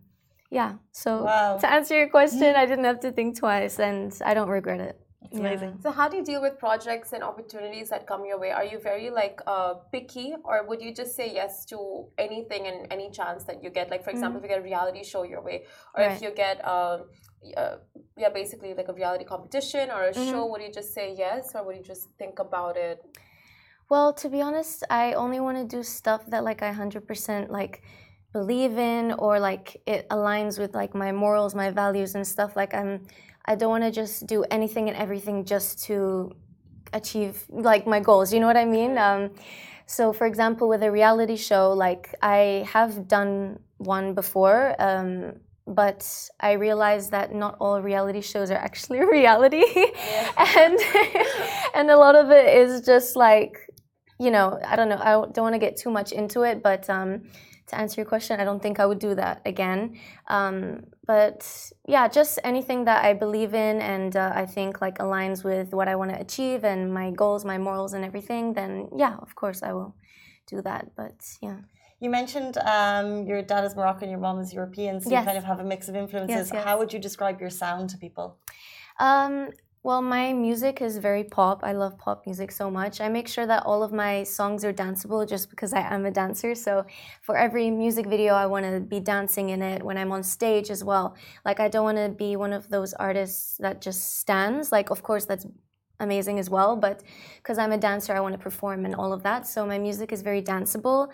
yeah. 0.50 0.74
So 0.92 1.24
Wow. 1.24 1.58
to 1.58 1.70
answer 1.72 1.96
your 1.96 2.08
question 2.08 2.54
i 2.56 2.66
didn't 2.66 2.84
have 2.84 3.00
to 3.00 3.12
think 3.12 3.38
twice 3.38 3.78
and 3.78 4.12
i 4.24 4.34
don't 4.34 4.48
regret 4.48 4.80
it 4.80 5.00
It's 5.22 5.38
amazing. 5.38 5.78
So 5.82 5.90
how 5.90 6.08
do 6.08 6.16
you 6.16 6.24
deal 6.24 6.40
with 6.40 6.58
projects 6.58 7.12
and 7.12 7.22
opportunities 7.22 7.90
that 7.90 8.06
come 8.06 8.24
your 8.24 8.38
way? 8.38 8.50
Are 8.50 8.64
you 8.64 8.78
very 8.78 9.10
like 9.10 9.40
uh, 9.46 9.74
picky, 9.92 10.34
or 10.44 10.66
would 10.66 10.80
you 10.80 10.94
just 10.94 11.14
say 11.14 11.32
yes 11.32 11.64
to 11.66 12.06
anything 12.18 12.66
and 12.66 12.86
any 12.90 13.10
chance 13.10 13.44
that 13.44 13.62
you 13.62 13.70
get? 13.70 13.90
Like 13.90 14.02
for 14.02 14.10
example, 14.10 14.38
if 14.38 14.44
you 14.44 14.48
get 14.48 14.58
a 14.58 14.62
reality 14.62 15.04
show 15.04 15.22
your 15.24 15.42
way, 15.42 15.64
or 15.94 16.02
if 16.04 16.22
you 16.22 16.30
get 16.30 16.66
um, 16.66 17.04
uh, 17.56 17.76
yeah, 18.16 18.30
basically 18.30 18.74
like 18.74 18.88
a 18.88 18.94
reality 18.94 19.24
competition 19.24 19.90
or 19.90 20.04
a 20.04 20.14
show, 20.14 20.46
would 20.46 20.62
you 20.62 20.72
just 20.72 20.94
say 20.94 21.14
yes, 21.16 21.52
or 21.54 21.64
would 21.64 21.76
you 21.76 21.82
just 21.82 22.08
think 22.18 22.38
about 22.38 22.76
it? 22.76 23.04
Well, 23.90 24.12
to 24.14 24.28
be 24.28 24.40
honest, 24.40 24.84
I 24.88 25.14
only 25.14 25.40
want 25.40 25.58
to 25.58 25.64
do 25.76 25.82
stuff 25.82 26.24
that 26.26 26.44
like 26.44 26.62
I 26.62 26.72
100% 26.72 27.50
like 27.50 27.82
believe 28.32 28.78
in 28.78 29.12
or 29.12 29.40
like 29.40 29.82
it 29.86 30.08
aligns 30.10 30.58
with 30.58 30.74
like 30.74 30.94
my 30.94 31.10
morals, 31.12 31.54
my 31.54 31.70
values 31.70 32.14
and 32.14 32.24
stuff 32.26 32.54
like 32.54 32.72
I'm 32.72 33.06
I 33.44 33.54
don't 33.54 33.70
want 33.70 33.84
to 33.84 33.90
just 33.90 34.26
do 34.26 34.44
anything 34.50 34.88
and 34.88 34.96
everything 34.96 35.44
just 35.44 35.84
to 35.84 36.32
achieve 36.92 37.44
like 37.48 37.86
my 37.86 38.00
goals. 38.00 38.32
You 38.32 38.40
know 38.40 38.46
what 38.46 38.56
I 38.56 38.64
mean? 38.64 38.98
Um 38.98 39.30
so 39.86 40.12
for 40.12 40.26
example 40.26 40.68
with 40.68 40.82
a 40.82 40.90
reality 40.90 41.36
show 41.36 41.72
like 41.72 42.14
I 42.22 42.66
have 42.72 43.08
done 43.08 43.58
one 43.78 44.14
before 44.14 44.76
um 44.78 45.40
but 45.66 46.28
I 46.40 46.52
realized 46.52 47.12
that 47.12 47.34
not 47.34 47.56
all 47.60 47.80
reality 47.80 48.20
shows 48.20 48.50
are 48.50 48.56
actually 48.56 48.98
reality, 49.18 49.64
and 50.36 50.78
and 51.74 51.90
a 51.90 51.96
lot 51.96 52.16
of 52.16 52.30
it 52.30 52.56
is 52.56 52.82
just 52.82 53.16
like 53.16 53.70
you 54.18 54.30
know, 54.30 54.60
I 54.66 54.76
don't 54.76 54.90
know. 54.90 54.98
I 55.00 55.12
don't 55.12 55.38
want 55.38 55.54
to 55.54 55.58
get 55.58 55.78
too 55.78 55.90
much 55.90 56.12
into 56.12 56.42
it, 56.42 56.62
but 56.62 56.90
um, 56.90 57.22
to 57.70 57.76
answer 57.82 58.00
your 58.00 58.08
question, 58.14 58.40
I 58.40 58.44
don't 58.44 58.62
think 58.62 58.78
I 58.78 58.86
would 58.86 58.98
do 58.98 59.14
that 59.14 59.36
again. 59.44 59.98
Um, 60.28 60.84
but 61.06 61.40
yeah, 61.94 62.06
just 62.08 62.38
anything 62.44 62.84
that 62.84 63.04
I 63.04 63.12
believe 63.14 63.52
in 63.54 63.80
and 63.80 64.12
uh, 64.16 64.32
I 64.42 64.46
think 64.46 64.80
like 64.80 64.98
aligns 64.98 65.42
with 65.50 65.68
what 65.78 65.88
I 65.88 65.94
want 66.00 66.10
to 66.14 66.18
achieve 66.20 66.60
and 66.64 66.92
my 67.00 67.10
goals, 67.10 67.44
my 67.44 67.58
morals, 67.58 67.92
and 67.94 68.04
everything. 68.04 68.52
Then 68.54 68.88
yeah, 68.96 69.16
of 69.26 69.34
course 69.34 69.62
I 69.62 69.72
will 69.72 69.94
do 70.46 70.62
that. 70.62 70.82
But 71.00 71.18
yeah, 71.46 71.58
You 72.02 72.10
mentioned 72.10 72.54
um, 72.76 73.08
your 73.30 73.40
dad 73.42 73.64
is 73.68 73.74
Moroccan, 73.76 74.08
your 74.14 74.22
mom 74.26 74.38
is 74.44 74.52
European, 74.60 75.00
so 75.00 75.10
Yes. 75.10 75.20
you 75.20 75.26
kind 75.30 75.38
of 75.38 75.44
have 75.44 75.60
a 75.60 75.64
mix 75.72 75.88
of 75.90 75.94
influences. 76.02 76.46
Yes, 76.48 76.50
yes. 76.54 76.64
How 76.64 76.74
would 76.78 76.92
you 76.94 77.00
describe 77.08 77.36
your 77.42 77.50
sound 77.62 77.84
to 77.92 77.96
people? 77.98 78.26
Um, 79.08 79.34
well, 79.82 80.02
my 80.02 80.34
music 80.34 80.82
is 80.82 80.98
very 80.98 81.24
pop. 81.24 81.64
I 81.64 81.72
love 81.72 81.96
pop 81.96 82.26
music 82.26 82.52
so 82.52 82.70
much. 82.70 83.00
I 83.00 83.08
make 83.08 83.26
sure 83.26 83.46
that 83.46 83.64
all 83.64 83.82
of 83.82 83.92
my 83.92 84.24
songs 84.24 84.62
are 84.62 84.74
danceable 84.74 85.26
just 85.26 85.48
because 85.48 85.72
I 85.72 85.80
am 85.80 86.04
a 86.04 86.10
dancer. 86.10 86.54
So 86.54 86.84
for 87.22 87.34
every 87.34 87.70
music 87.70 88.06
video, 88.06 88.34
I 88.34 88.44
want 88.44 88.66
to 88.66 88.80
be 88.80 89.00
dancing 89.00 89.48
in 89.48 89.62
it 89.62 89.82
when 89.82 89.96
I'm 89.96 90.12
on 90.12 90.22
stage 90.22 90.70
as 90.70 90.84
well. 90.84 91.16
Like, 91.46 91.60
I 91.60 91.68
don't 91.68 91.84
want 91.84 91.96
to 91.96 92.10
be 92.10 92.36
one 92.36 92.52
of 92.52 92.68
those 92.68 92.92
artists 92.92 93.56
that 93.58 93.80
just 93.80 94.18
stands. 94.18 94.70
Like, 94.70 94.90
of 94.90 95.02
course, 95.02 95.24
that's 95.24 95.46
amazing 96.00 96.38
as 96.38 96.48
well 96.48 96.76
but 96.76 97.02
because 97.36 97.58
i'm 97.58 97.72
a 97.72 97.76
dancer 97.76 98.14
i 98.14 98.20
want 98.20 98.32
to 98.32 98.38
perform 98.38 98.86
and 98.86 98.94
all 98.94 99.12
of 99.12 99.22
that 99.22 99.46
so 99.46 99.66
my 99.66 99.78
music 99.78 100.12
is 100.12 100.22
very 100.22 100.40
danceable 100.40 101.08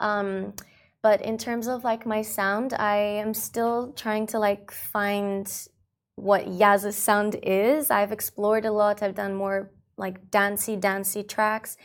um, 0.00 0.52
but 1.00 1.22
in 1.22 1.38
terms 1.38 1.68
of 1.68 1.84
like 1.84 2.04
my 2.04 2.20
sound 2.20 2.74
i 2.74 2.96
am 2.96 3.32
still 3.32 3.92
trying 3.92 4.26
to 4.26 4.40
like 4.40 4.72
find 4.72 5.68
what 6.16 6.46
Yaz's 6.46 6.96
sound 6.96 7.36
is. 7.42 7.90
I've 7.90 8.12
explored 8.12 8.64
a 8.64 8.72
lot. 8.72 9.02
I've 9.02 9.14
done 9.14 9.34
more 9.34 9.70
like 9.96 10.30
dancey, 10.30 10.74
dancey 10.76 11.22
tracks. 11.22 11.76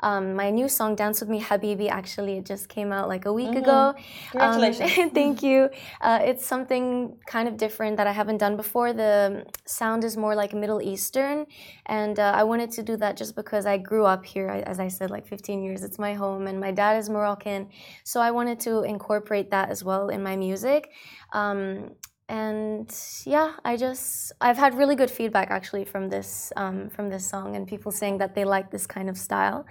Um, 0.00 0.34
my 0.34 0.50
new 0.50 0.68
song, 0.68 0.94
Dance 0.94 1.20
With 1.20 1.30
Me 1.30 1.40
Habibi, 1.40 1.88
actually, 1.88 2.38
it 2.38 2.46
just 2.46 2.68
came 2.68 2.92
out 2.92 3.08
like 3.08 3.24
a 3.24 3.32
week 3.32 3.54
ago. 3.54 3.94
Congratulations. 4.30 4.98
Um, 4.98 5.10
thank 5.20 5.42
you. 5.42 5.68
Uh, 6.00 6.20
it's 6.22 6.44
something 6.46 7.16
kind 7.26 7.48
of 7.48 7.56
different 7.56 7.96
that 7.96 8.06
I 8.06 8.12
haven't 8.12 8.38
done 8.38 8.56
before. 8.56 8.92
The 8.92 9.46
sound 9.64 10.04
is 10.04 10.16
more 10.16 10.34
like 10.34 10.52
Middle 10.52 10.80
Eastern, 10.82 11.46
and 11.86 12.18
uh, 12.18 12.32
I 12.36 12.44
wanted 12.44 12.70
to 12.72 12.82
do 12.82 12.96
that 12.98 13.16
just 13.16 13.34
because 13.34 13.66
I 13.66 13.78
grew 13.78 14.04
up 14.04 14.24
here, 14.24 14.48
as 14.48 14.78
I 14.78 14.88
said, 14.88 15.10
like 15.10 15.26
15 15.26 15.62
years. 15.62 15.82
It's 15.82 15.98
my 15.98 16.14
home, 16.14 16.46
and 16.46 16.60
my 16.60 16.72
dad 16.72 16.98
is 16.98 17.08
Moroccan, 17.08 17.68
so 18.04 18.20
I 18.20 18.30
wanted 18.30 18.60
to 18.60 18.82
incorporate 18.82 19.50
that 19.50 19.70
as 19.70 19.82
well 19.82 20.08
in 20.10 20.22
my 20.22 20.36
music. 20.36 20.90
Um, 21.32 21.90
and 22.28 22.92
yeah, 23.24 23.52
I 23.64 23.76
just 23.76 24.32
I've 24.40 24.56
had 24.56 24.74
really 24.74 24.96
good 24.96 25.10
feedback 25.10 25.50
actually 25.50 25.84
from 25.84 26.08
this 26.08 26.52
um, 26.56 26.88
from 26.88 27.08
this 27.08 27.28
song 27.28 27.54
and 27.54 27.68
people 27.68 27.92
saying 27.92 28.18
that 28.18 28.34
they 28.34 28.44
like 28.44 28.70
this 28.70 28.86
kind 28.86 29.08
of 29.08 29.16
style. 29.16 29.64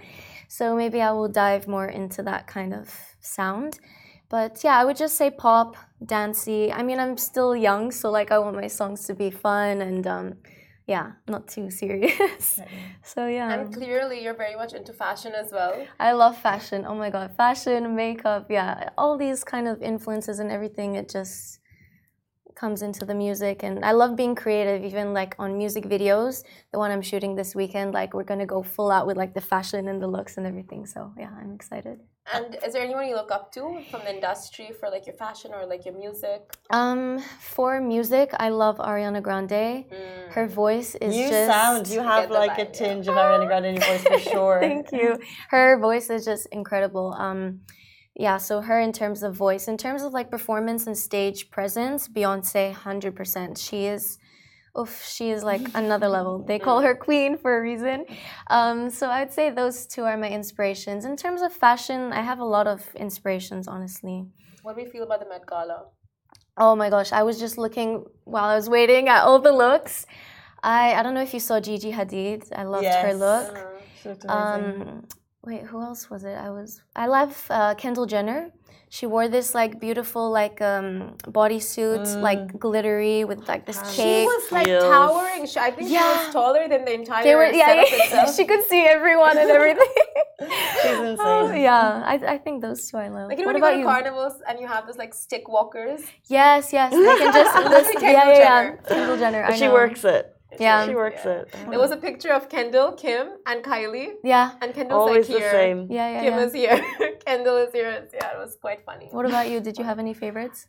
So 0.48 0.74
maybe 0.74 1.02
I 1.02 1.10
will 1.12 1.28
dive 1.28 1.68
more 1.68 1.86
into 1.86 2.22
that 2.22 2.46
kind 2.46 2.72
of 2.72 2.94
sound. 3.20 3.78
But 4.28 4.64
yeah, 4.64 4.76
I 4.78 4.84
would 4.84 4.96
just 4.96 5.16
say 5.16 5.30
pop, 5.30 5.76
dancey. 6.04 6.72
I 6.72 6.82
mean, 6.82 6.98
I'm 6.98 7.16
still 7.16 7.54
young, 7.54 7.92
so 7.92 8.10
like 8.10 8.30
I 8.30 8.38
want 8.38 8.56
my 8.56 8.66
songs 8.68 9.06
to 9.06 9.14
be 9.14 9.30
fun 9.30 9.82
and 9.82 10.06
um, 10.06 10.34
yeah, 10.86 11.12
not 11.28 11.48
too 11.48 11.70
serious. 11.70 12.58
so 13.02 13.26
yeah. 13.26 13.52
And 13.52 13.72
clearly, 13.74 14.22
you're 14.22 14.34
very 14.34 14.56
much 14.56 14.72
into 14.72 14.92
fashion 14.92 15.32
as 15.34 15.52
well. 15.52 15.86
I 16.00 16.12
love 16.12 16.38
fashion. 16.38 16.84
Oh 16.88 16.94
my 16.94 17.10
god, 17.10 17.36
fashion, 17.36 17.94
makeup, 17.94 18.46
yeah, 18.48 18.88
all 18.96 19.18
these 19.18 19.44
kind 19.44 19.68
of 19.68 19.82
influences 19.82 20.38
and 20.38 20.50
everything. 20.50 20.94
It 20.94 21.08
just 21.08 21.60
comes 22.56 22.82
into 22.82 23.04
the 23.04 23.14
music 23.14 23.62
and 23.62 23.84
I 23.84 23.92
love 23.92 24.16
being 24.16 24.34
creative 24.34 24.82
even 24.82 25.12
like 25.12 25.36
on 25.38 25.56
music 25.56 25.84
videos. 25.84 26.42
The 26.72 26.78
one 26.78 26.90
I'm 26.90 27.02
shooting 27.02 27.36
this 27.36 27.54
weekend 27.54 27.92
like 27.92 28.14
we're 28.14 28.24
gonna 28.24 28.46
go 28.46 28.62
full 28.62 28.90
out 28.90 29.06
with 29.06 29.16
like 29.16 29.34
the 29.34 29.40
fashion 29.40 29.88
and 29.88 30.02
the 30.02 30.06
looks 30.06 30.38
and 30.38 30.46
everything 30.46 30.86
so 30.86 31.12
yeah 31.18 31.30
I'm 31.40 31.52
excited. 31.52 32.00
And 32.32 32.58
is 32.66 32.72
there 32.72 32.82
anyone 32.82 33.06
you 33.06 33.14
look 33.14 33.30
up 33.30 33.52
to 33.52 33.82
from 33.90 34.00
the 34.00 34.14
industry 34.14 34.70
for 34.80 34.90
like 34.90 35.06
your 35.06 35.14
fashion 35.14 35.52
or 35.54 35.66
like 35.66 35.84
your 35.84 35.96
music? 35.96 36.40
Um 36.70 37.20
for 37.40 37.80
music 37.80 38.30
I 38.38 38.48
love 38.48 38.78
Ariana 38.78 39.22
Grande. 39.22 39.84
Mm. 39.92 40.32
her 40.36 40.46
voice 40.48 40.94
is 40.96 41.14
you 41.14 41.28
just 41.28 41.50
sound 41.52 41.86
you 41.88 42.00
have 42.00 42.30
like 42.30 42.58
a 42.58 42.64
tinge 42.64 43.06
yeah. 43.06 43.12
of 43.12 43.18
Ariana 43.18 43.46
Grande 43.46 43.66
in 43.66 43.74
your 43.76 43.84
voice 43.84 44.02
for 44.02 44.18
sure. 44.32 44.58
Thank 44.60 44.92
you. 44.92 45.18
Her 45.50 45.78
voice 45.78 46.08
is 46.10 46.24
just 46.24 46.46
incredible. 46.50 47.12
Um 47.26 47.60
yeah, 48.18 48.38
so 48.38 48.62
her 48.62 48.80
in 48.80 48.92
terms 48.92 49.22
of 49.22 49.34
voice, 49.34 49.68
in 49.68 49.76
terms 49.76 50.02
of 50.02 50.14
like 50.14 50.30
performance 50.30 50.86
and 50.86 50.96
stage 50.96 51.50
presence, 51.50 52.08
Beyonce, 52.08 52.72
hundred 52.72 53.14
percent. 53.14 53.58
She 53.58 53.84
is, 53.84 54.18
oof, 54.78 55.04
she 55.06 55.30
is 55.30 55.44
like 55.44 55.60
another 55.74 56.08
level. 56.08 56.42
They 56.42 56.58
call 56.58 56.80
her 56.80 56.94
queen 56.94 57.36
for 57.36 57.58
a 57.58 57.60
reason. 57.60 58.06
Um, 58.48 58.88
so 58.88 59.10
I'd 59.10 59.34
say 59.34 59.50
those 59.50 59.86
two 59.86 60.04
are 60.04 60.16
my 60.16 60.30
inspirations. 60.30 61.04
In 61.04 61.14
terms 61.16 61.42
of 61.42 61.52
fashion, 61.52 62.12
I 62.12 62.22
have 62.22 62.38
a 62.38 62.44
lot 62.44 62.66
of 62.66 62.82
inspirations, 62.96 63.68
honestly. 63.68 64.24
What 64.62 64.76
do 64.76 64.82
you 64.82 64.88
feel 64.88 65.02
about 65.02 65.20
the 65.20 65.28
Met 65.28 65.46
Gala? 65.46 65.84
Oh 66.56 66.74
my 66.74 66.88
gosh, 66.88 67.12
I 67.12 67.22
was 67.22 67.38
just 67.38 67.58
looking 67.58 68.06
while 68.24 68.44
I 68.44 68.56
was 68.56 68.70
waiting 68.70 69.08
at 69.08 69.24
all 69.24 69.40
the 69.40 69.52
looks. 69.52 70.06
I 70.62 70.94
I 70.94 71.02
don't 71.02 71.12
know 71.12 71.22
if 71.22 71.34
you 71.34 71.40
saw 71.40 71.60
Gigi 71.60 71.92
Hadid. 71.92 72.48
I 72.56 72.64
loved 72.64 72.84
yes. 72.84 73.04
her 73.04 73.14
look. 73.14 73.48
Uh-huh. 74.06 74.32
Um, 74.32 75.04
wait, 75.46 75.62
who 75.62 75.80
else 75.80 76.10
was 76.10 76.24
it? 76.24 76.36
I 76.36 76.50
was 76.50 76.82
I 76.94 77.06
love 77.06 77.46
uh, 77.48 77.74
Kendall 77.74 78.06
Jenner. 78.06 78.50
She 78.88 79.04
wore 79.04 79.28
this 79.28 79.54
like 79.54 79.80
beautiful 79.80 80.30
like 80.30 80.60
um, 80.60 81.16
bodysuit, 81.26 82.06
mm. 82.06 82.20
like 82.22 82.58
glittery 82.58 83.24
with 83.24 83.48
like 83.48 83.66
this 83.66 83.78
cape. 83.94 83.94
She 83.94 84.26
was 84.26 84.52
like 84.52 84.66
towering. 84.66 85.46
She, 85.46 85.58
I 85.58 85.70
think 85.72 85.90
yeah. 85.90 85.98
she 85.98 86.26
was 86.26 86.32
taller 86.32 86.68
than 86.68 86.84
the 86.84 86.94
entire. 86.94 87.24
They 87.24 87.34
were, 87.34 87.46
yeah, 87.46 87.84
yeah. 87.84 88.30
she 88.36 88.44
could 88.44 88.64
see 88.66 88.84
everyone 88.86 89.38
and 89.38 89.50
everything. 89.50 89.88
She's 90.82 90.98
insane. 90.98 91.16
Oh, 91.18 91.52
yeah, 91.52 92.02
I, 92.04 92.14
I 92.14 92.38
think 92.38 92.62
those 92.62 92.88
two 92.88 92.98
I 92.98 93.08
love. 93.08 93.28
Like 93.28 93.38
you 93.38 93.44
know 93.44 93.52
what 93.52 93.60
when 93.60 93.62
about 93.62 93.76
you 93.78 93.84
go 93.84 93.88
to 93.88 94.02
carnivals 94.02 94.40
and 94.48 94.60
you 94.60 94.68
have 94.68 94.86
those 94.86 94.98
like 94.98 95.14
stick 95.14 95.48
walkers. 95.48 96.02
Yes, 96.26 96.72
yes. 96.72 96.92
They 96.92 96.98
can 96.98 97.32
just 97.32 97.70
this, 97.70 98.02
yeah, 98.02 98.10
yeah, 98.10 98.38
yeah. 98.38 98.76
Kendall 98.88 99.16
Jenner. 99.16 99.44
I 99.44 99.56
she 99.56 99.68
works 99.68 100.04
it. 100.04 100.35
Yeah, 100.60 100.86
she 100.86 100.94
works 100.94 101.22
yeah. 101.24 101.40
it. 101.40 101.54
There 101.70 101.78
was 101.78 101.90
a 101.90 101.96
picture 101.96 102.32
of 102.32 102.48
Kendall, 102.48 102.92
Kim, 102.92 103.28
and 103.46 103.62
Kylie. 103.62 104.14
Yeah, 104.24 104.52
and 104.60 104.74
Kendall's 104.74 105.08
always 105.08 105.28
like 105.28 105.38
here. 105.38 105.50
the 105.50 105.58
same. 105.58 105.86
Yeah, 105.90 106.08
yeah. 106.10 106.22
Kim 106.22 106.34
yeah. 106.34 106.46
is 106.46 106.52
here. 106.52 106.78
Kendall 107.26 107.56
is 107.56 107.72
here. 107.72 108.08
Yeah, 108.12 108.32
it 108.34 108.38
was 108.38 108.56
quite 108.60 108.84
funny. 108.84 109.08
What 109.10 109.26
about 109.26 109.48
you? 109.50 109.60
Did 109.60 109.78
you 109.78 109.84
have 109.84 109.98
any 109.98 110.14
favorites? 110.14 110.68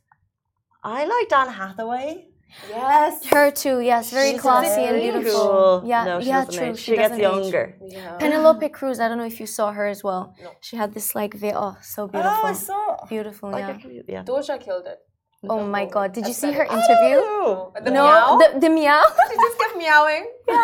I 0.83 1.05
liked 1.05 1.33
Anne 1.33 1.49
Hathaway. 1.49 2.27
Yes. 2.69 3.25
Her 3.25 3.51
too, 3.51 3.79
yes. 3.81 4.11
Very 4.11 4.31
She's 4.31 4.41
classy 4.41 4.81
and 4.81 5.01
beautiful. 5.01 5.31
Cool. 5.31 5.83
Yeah, 5.85 6.05
no, 6.05 6.19
yeah, 6.19 6.45
true. 6.45 6.75
She, 6.75 6.83
she 6.83 6.95
gets 6.95 7.17
younger. 7.17 7.77
Yeah. 7.85 8.15
Penelope 8.17 8.69
Cruz, 8.69 8.99
I 8.99 9.07
don't 9.07 9.17
know 9.17 9.25
if 9.25 9.39
you 9.39 9.45
saw 9.45 9.71
her 9.71 9.85
as 9.85 10.03
well. 10.03 10.33
No. 10.41 10.51
She 10.61 10.77
had 10.77 10.93
this 10.93 11.13
like 11.13 11.33
veil. 11.33 11.57
Oh, 11.57 11.77
so 11.81 12.07
beautiful. 12.07 12.39
Oh, 12.41 12.45
I 12.45 12.53
saw. 12.53 13.05
Beautiful, 13.07 13.51
yeah. 13.51 13.77
yeah. 14.07 14.23
Doja 14.23 14.59
killed 14.59 14.85
it. 14.87 14.99
Oh 15.43 15.63
my 15.63 15.85
god, 15.85 16.13
did 16.13 16.25
you 16.25 16.33
see 16.33 16.51
her 16.51 16.63
interview? 16.63 17.17
Oh, 17.21 17.71
the 17.83 17.91
no, 17.91 18.05
meow? 18.05 18.37
The, 18.37 18.59
the 18.59 18.69
meow? 18.69 19.03
she 19.29 19.35
just 19.35 19.59
kept 19.59 19.77
meowing. 19.77 20.25
Yeah. 20.47 20.55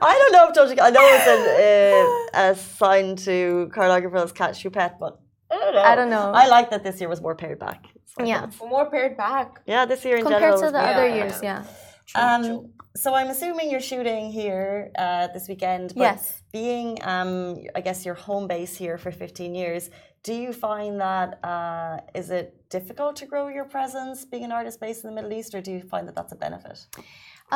I 0.00 0.14
don't 0.18 0.32
know 0.32 0.48
if 0.48 0.54
Doja 0.54 0.80
I 0.80 0.90
know 0.90 1.00
it's 1.02 1.26
a, 1.26 2.48
uh, 2.48 2.52
a 2.52 2.54
sign 2.54 3.16
to 3.16 3.68
Karl 3.74 3.90
Lagerfeld's 3.90 4.32
Cat 4.32 4.52
Choupette, 4.52 4.98
but 5.00 5.20
I 5.50 5.56
don't 5.58 5.74
know. 5.74 5.82
I 5.82 5.94
don't 5.96 6.10
know. 6.10 6.32
I 6.32 6.46
like 6.46 6.70
that 6.70 6.84
this 6.84 7.00
year 7.00 7.08
was 7.08 7.20
more 7.20 7.34
pared 7.34 7.58
back. 7.58 7.84
So 8.16 8.24
yeah. 8.24 8.48
More 8.60 8.88
pared 8.88 9.16
back. 9.16 9.60
Yeah, 9.66 9.86
this 9.86 10.04
year 10.04 10.16
in 10.16 10.22
Compared 10.22 10.42
general. 10.42 10.60
Compared 10.60 10.84
to 10.84 10.94
the 10.94 11.00
other 11.00 11.08
years, 11.08 11.40
yeah. 11.42 11.64
True, 12.06 12.22
um, 12.22 12.44
true. 12.44 12.70
So 12.94 13.14
I'm 13.14 13.28
assuming 13.28 13.70
you're 13.70 13.80
shooting 13.80 14.30
here 14.30 14.90
uh, 14.98 15.28
this 15.28 15.48
weekend. 15.48 15.94
But 15.96 16.02
yes. 16.02 16.42
Being, 16.52 16.98
um, 17.02 17.56
I 17.74 17.80
guess, 17.80 18.04
your 18.04 18.14
home 18.14 18.46
base 18.46 18.76
here 18.76 18.98
for 18.98 19.10
15 19.10 19.54
years, 19.54 19.90
do 20.22 20.34
you 20.34 20.52
find 20.52 21.00
that 21.00 21.42
uh, 21.42 21.98
is 22.14 22.30
it 22.30 22.61
difficult 22.78 23.14
to 23.20 23.26
grow 23.32 23.44
your 23.56 23.66
presence 23.76 24.24
being 24.32 24.44
an 24.48 24.52
artist 24.58 24.76
based 24.80 25.00
in 25.04 25.06
the 25.10 25.16
Middle 25.18 25.32
East, 25.38 25.54
or 25.54 25.60
do 25.66 25.70
you 25.76 25.82
find 25.92 26.04
that 26.08 26.16
that's 26.18 26.32
a 26.38 26.40
benefit? 26.46 26.78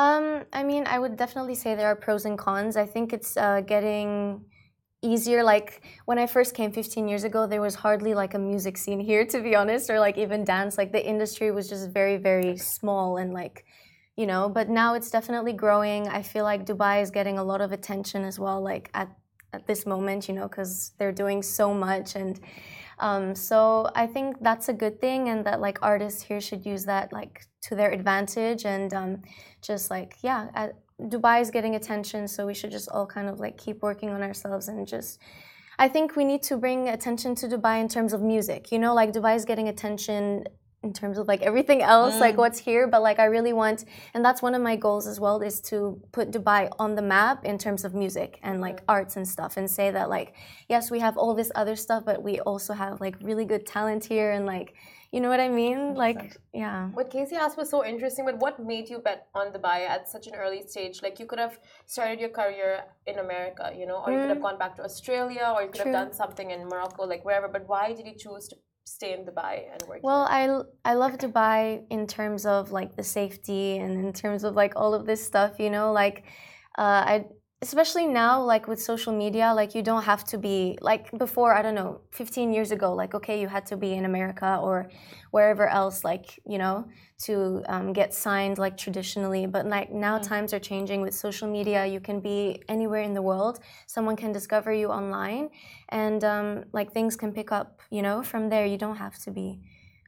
Um, 0.05 0.25
I 0.59 0.61
mean, 0.63 0.83
I 0.95 0.97
would 1.01 1.15
definitely 1.23 1.55
say 1.61 1.69
there 1.75 1.91
are 1.93 1.99
pros 2.07 2.23
and 2.29 2.37
cons. 2.45 2.73
I 2.85 2.87
think 2.93 3.05
it's 3.17 3.35
uh, 3.35 3.61
getting 3.61 4.45
easier 5.03 5.43
like 5.43 5.69
when 6.05 6.17
i 6.17 6.25
first 6.25 6.55
came 6.55 6.71
15 6.71 7.07
years 7.07 7.23
ago 7.23 7.45
there 7.45 7.61
was 7.61 7.75
hardly 7.75 8.13
like 8.15 8.33
a 8.33 8.39
music 8.39 8.75
scene 8.77 8.99
here 8.99 9.23
to 9.27 9.41
be 9.41 9.55
honest 9.55 9.91
or 9.91 9.99
like 9.99 10.17
even 10.17 10.43
dance 10.43 10.75
like 10.75 10.91
the 10.91 11.05
industry 11.13 11.51
was 11.51 11.69
just 11.69 11.91
very 11.91 12.17
very 12.17 12.57
small 12.57 13.17
and 13.17 13.31
like 13.31 13.63
you 14.15 14.25
know 14.25 14.49
but 14.49 14.69
now 14.69 14.95
it's 14.95 15.11
definitely 15.11 15.53
growing 15.53 16.07
i 16.07 16.23
feel 16.23 16.43
like 16.43 16.65
dubai 16.65 16.95
is 17.03 17.11
getting 17.11 17.37
a 17.37 17.43
lot 17.43 17.61
of 17.61 17.71
attention 17.71 18.23
as 18.23 18.39
well 18.39 18.59
like 18.59 18.89
at 18.95 19.07
at 19.53 19.65
this 19.67 19.85
moment 19.85 20.27
you 20.27 20.33
know 20.33 20.47
because 20.47 20.91
they're 20.97 21.11
doing 21.11 21.41
so 21.41 21.73
much 21.73 22.15
and 22.15 22.39
um, 22.99 23.35
so 23.35 23.89
i 23.95 24.05
think 24.07 24.37
that's 24.41 24.69
a 24.69 24.73
good 24.73 24.99
thing 24.99 25.29
and 25.29 25.45
that 25.45 25.59
like 25.61 25.77
artists 25.81 26.21
here 26.21 26.41
should 26.41 26.65
use 26.65 26.85
that 26.85 27.13
like 27.13 27.45
to 27.61 27.75
their 27.75 27.91
advantage 27.91 28.65
and 28.65 28.93
um, 28.93 29.21
just 29.61 29.89
like 29.89 30.15
yeah 30.21 30.47
at, 30.55 30.73
dubai 30.99 31.41
is 31.41 31.51
getting 31.51 31.75
attention 31.75 32.27
so 32.27 32.45
we 32.45 32.53
should 32.53 32.71
just 32.71 32.89
all 32.89 33.05
kind 33.05 33.27
of 33.29 33.39
like 33.39 33.57
keep 33.57 33.81
working 33.81 34.09
on 34.09 34.21
ourselves 34.21 34.67
and 34.67 34.87
just 34.87 35.19
I 35.79 35.87
think 35.87 36.15
we 36.15 36.25
need 36.25 36.41
to 36.43 36.57
bring 36.57 36.89
attention 36.89 37.35
to 37.35 37.47
Dubai 37.47 37.79
in 37.79 37.87
terms 37.87 38.11
of 38.11 38.19
music. 38.19 38.71
You 38.71 38.79
know, 38.79 38.95
like 38.95 39.13
Dubai 39.13 39.35
is 39.35 39.45
getting 39.45 39.67
attention 39.67 40.45
in 40.83 40.93
terms 40.93 41.17
of 41.17 41.27
like 41.27 41.41
everything 41.41 41.81
else, 41.81 42.15
mm. 42.15 42.19
like 42.19 42.37
what's 42.37 42.59
here. 42.59 42.87
But 42.87 43.01
like 43.01 43.19
I 43.19 43.25
really 43.25 43.53
want, 43.53 43.85
and 44.13 44.23
that's 44.23 44.41
one 44.41 44.53
of 44.53 44.61
my 44.61 44.75
goals 44.75 45.07
as 45.07 45.19
well, 45.19 45.41
is 45.41 45.59
to 45.61 45.99
put 46.11 46.31
Dubai 46.31 46.69
on 46.79 46.95
the 46.95 47.01
map 47.01 47.45
in 47.45 47.57
terms 47.57 47.83
of 47.83 47.93
music 47.93 48.39
and 48.43 48.61
like 48.61 48.81
mm. 48.81 48.85
arts 48.87 49.17
and 49.17 49.27
stuff, 49.27 49.57
and 49.57 49.69
say 49.69 49.91
that 49.91 50.09
like 50.09 50.35
yes, 50.69 50.91
we 50.91 50.99
have 50.99 51.17
all 51.17 51.33
this 51.33 51.51
other 51.55 51.75
stuff, 51.75 52.03
but 52.05 52.21
we 52.23 52.39
also 52.41 52.73
have 52.73 53.01
like 53.01 53.15
really 53.21 53.45
good 53.45 53.65
talent 53.65 54.05
here, 54.05 54.31
and 54.31 54.45
like 54.45 54.75
you 55.11 55.21
know 55.21 55.29
what 55.29 55.39
I 55.39 55.49
mean? 55.49 55.95
Like 55.95 56.37
yeah. 56.53 56.89
What 56.89 57.09
Casey 57.09 57.35
asked 57.35 57.57
was 57.57 57.69
so 57.69 57.83
interesting. 57.83 58.25
But 58.25 58.37
what 58.37 58.59
made 58.59 58.89
you 58.89 58.99
bet 58.99 59.27
on 59.33 59.51
Dubai 59.51 59.79
at 59.87 60.07
such 60.07 60.27
an 60.27 60.35
early 60.35 60.61
stage? 60.67 61.01
Like 61.01 61.19
you 61.19 61.25
could 61.25 61.39
have 61.39 61.59
started 61.85 62.19
your 62.19 62.29
career 62.29 62.83
in 63.05 63.17
America, 63.19 63.73
you 63.75 63.85
know, 63.87 63.97
or 64.03 64.09
mm. 64.09 64.13
you 64.13 64.19
could 64.21 64.29
have 64.29 64.37
mm. 64.37 64.49
gone 64.49 64.59
back 64.59 64.75
to 64.75 64.83
Australia, 64.83 65.53
or 65.55 65.63
you 65.63 65.69
could 65.69 65.81
True. 65.81 65.91
have 65.91 66.01
done 66.01 66.13
something 66.13 66.51
in 66.51 66.67
Morocco, 66.67 67.03
like 67.05 67.25
wherever. 67.25 67.47
But 67.47 67.67
why 67.67 67.93
did 67.93 68.05
you 68.05 68.15
choose 68.15 68.47
to 68.49 68.57
stay 68.87 69.13
in 69.13 69.25
Dubai 69.25 69.71
and 69.71 69.81
work? 69.87 69.99
Well, 70.03 70.25
here? 70.27 70.63
I 70.85 70.91
I 70.91 70.93
love 70.95 71.17
Dubai 71.17 71.83
in 71.89 72.07
terms 72.07 72.45
of 72.45 72.71
like 72.71 72.95
the 72.95 73.03
safety 73.03 73.77
and 73.77 73.93
in 74.05 74.13
terms 74.13 74.43
of 74.43 74.55
like 74.55 74.73
all 74.75 74.93
of 74.93 75.05
this 75.05 75.25
stuff, 75.25 75.59
you 75.59 75.69
know, 75.69 75.91
like 75.91 76.23
uh, 76.77 77.03
I 77.13 77.25
especially 77.61 78.05
now 78.05 78.41
like 78.41 78.67
with 78.67 78.79
social 78.81 79.11
media 79.11 79.51
like 79.53 79.73
you 79.73 79.81
don't 79.81 80.03
have 80.03 80.23
to 80.23 80.37
be 80.37 80.77
like 80.81 81.11
before 81.17 81.55
i 81.55 81.61
don't 81.61 81.73
know 81.73 82.01
15 82.11 82.53
years 82.53 82.71
ago 82.71 82.93
like 82.93 83.15
okay 83.15 83.41
you 83.41 83.47
had 83.47 83.65
to 83.65 83.75
be 83.75 83.93
in 83.93 84.05
america 84.05 84.59
or 84.61 84.89
wherever 85.31 85.67
else 85.67 86.03
like 86.03 86.39
you 86.45 86.57
know 86.57 86.87
to 87.19 87.63
um, 87.67 87.93
get 87.93 88.13
signed 88.13 88.57
like 88.57 88.77
traditionally. 88.77 89.45
But 89.47 89.65
like 89.65 89.91
now 89.91 90.17
mm-hmm. 90.17 90.27
times 90.27 90.53
are 90.53 90.59
changing 90.59 91.01
with 91.01 91.13
social 91.13 91.47
media. 91.47 91.85
You 91.85 91.99
can 91.99 92.19
be 92.19 92.61
anywhere 92.69 93.01
in 93.01 93.13
the 93.13 93.21
world. 93.21 93.59
Someone 93.87 94.15
can 94.15 94.31
discover 94.31 94.71
you 94.71 94.89
online. 94.89 95.49
And 95.89 96.23
um, 96.23 96.65
like 96.73 96.93
things 96.93 97.15
can 97.15 97.31
pick 97.31 97.51
up 97.51 97.81
you 97.89 98.01
know 98.01 98.21
from 98.21 98.49
there. 98.49 98.65
You 98.65 98.77
don't 98.77 98.97
have 98.97 99.17
to 99.19 99.31
be 99.31 99.61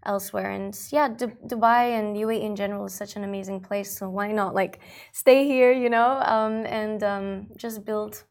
elsewhere 0.05 0.51
and 0.51 0.79
yeah 0.91 1.07
D- 1.07 1.38
dubai 1.47 1.97
and 1.99 2.15
uae 2.15 2.41
in 2.41 2.55
general 2.55 2.85
is 2.85 2.93
such 2.93 3.15
an 3.15 3.23
amazing 3.23 3.59
place 3.59 3.97
so 3.97 4.09
why 4.09 4.31
not 4.31 4.53
like 4.55 4.79
stay 5.12 5.45
here 5.45 5.71
you 5.71 5.89
know 5.89 6.21
um, 6.25 6.65
and 6.65 7.03
um, 7.03 7.47
just 7.57 7.85
build 7.85 8.23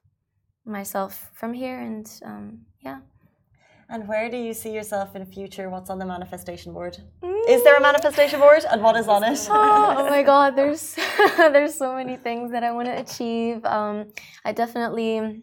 myself 0.64 1.31
from 1.35 1.52
here 1.52 1.78
and 1.78 2.20
um, 2.24 2.61
yeah 2.81 3.00
and 3.90 4.07
where 4.07 4.28
do 4.28 4.37
you 4.37 4.52
see 4.52 4.70
yourself 4.70 5.16
in 5.16 5.24
the 5.24 5.33
future? 5.33 5.70
What's 5.70 5.88
on 5.88 5.98
the 5.98 6.04
manifestation 6.04 6.74
board? 6.74 6.98
Mm. 7.22 7.48
Is 7.48 7.64
there 7.64 7.76
a 7.76 7.81
manifestation 7.81 8.38
board, 8.38 8.64
and 8.70 8.83
what 8.83 8.96
is 8.96 9.09
on 9.09 9.24
it? 9.24 9.46
oh, 9.48 9.94
oh 9.98 10.11
my 10.11 10.22
God, 10.22 10.57
there's 10.59 10.94
there's 11.38 11.74
so 11.74 11.94
many 11.94 12.16
things 12.16 12.52
that 12.52 12.62
I 12.62 12.70
want 12.70 12.88
to 12.88 13.00
achieve. 13.00 13.64
Um, 13.64 14.12
I 14.44 14.52
definitely 14.52 15.42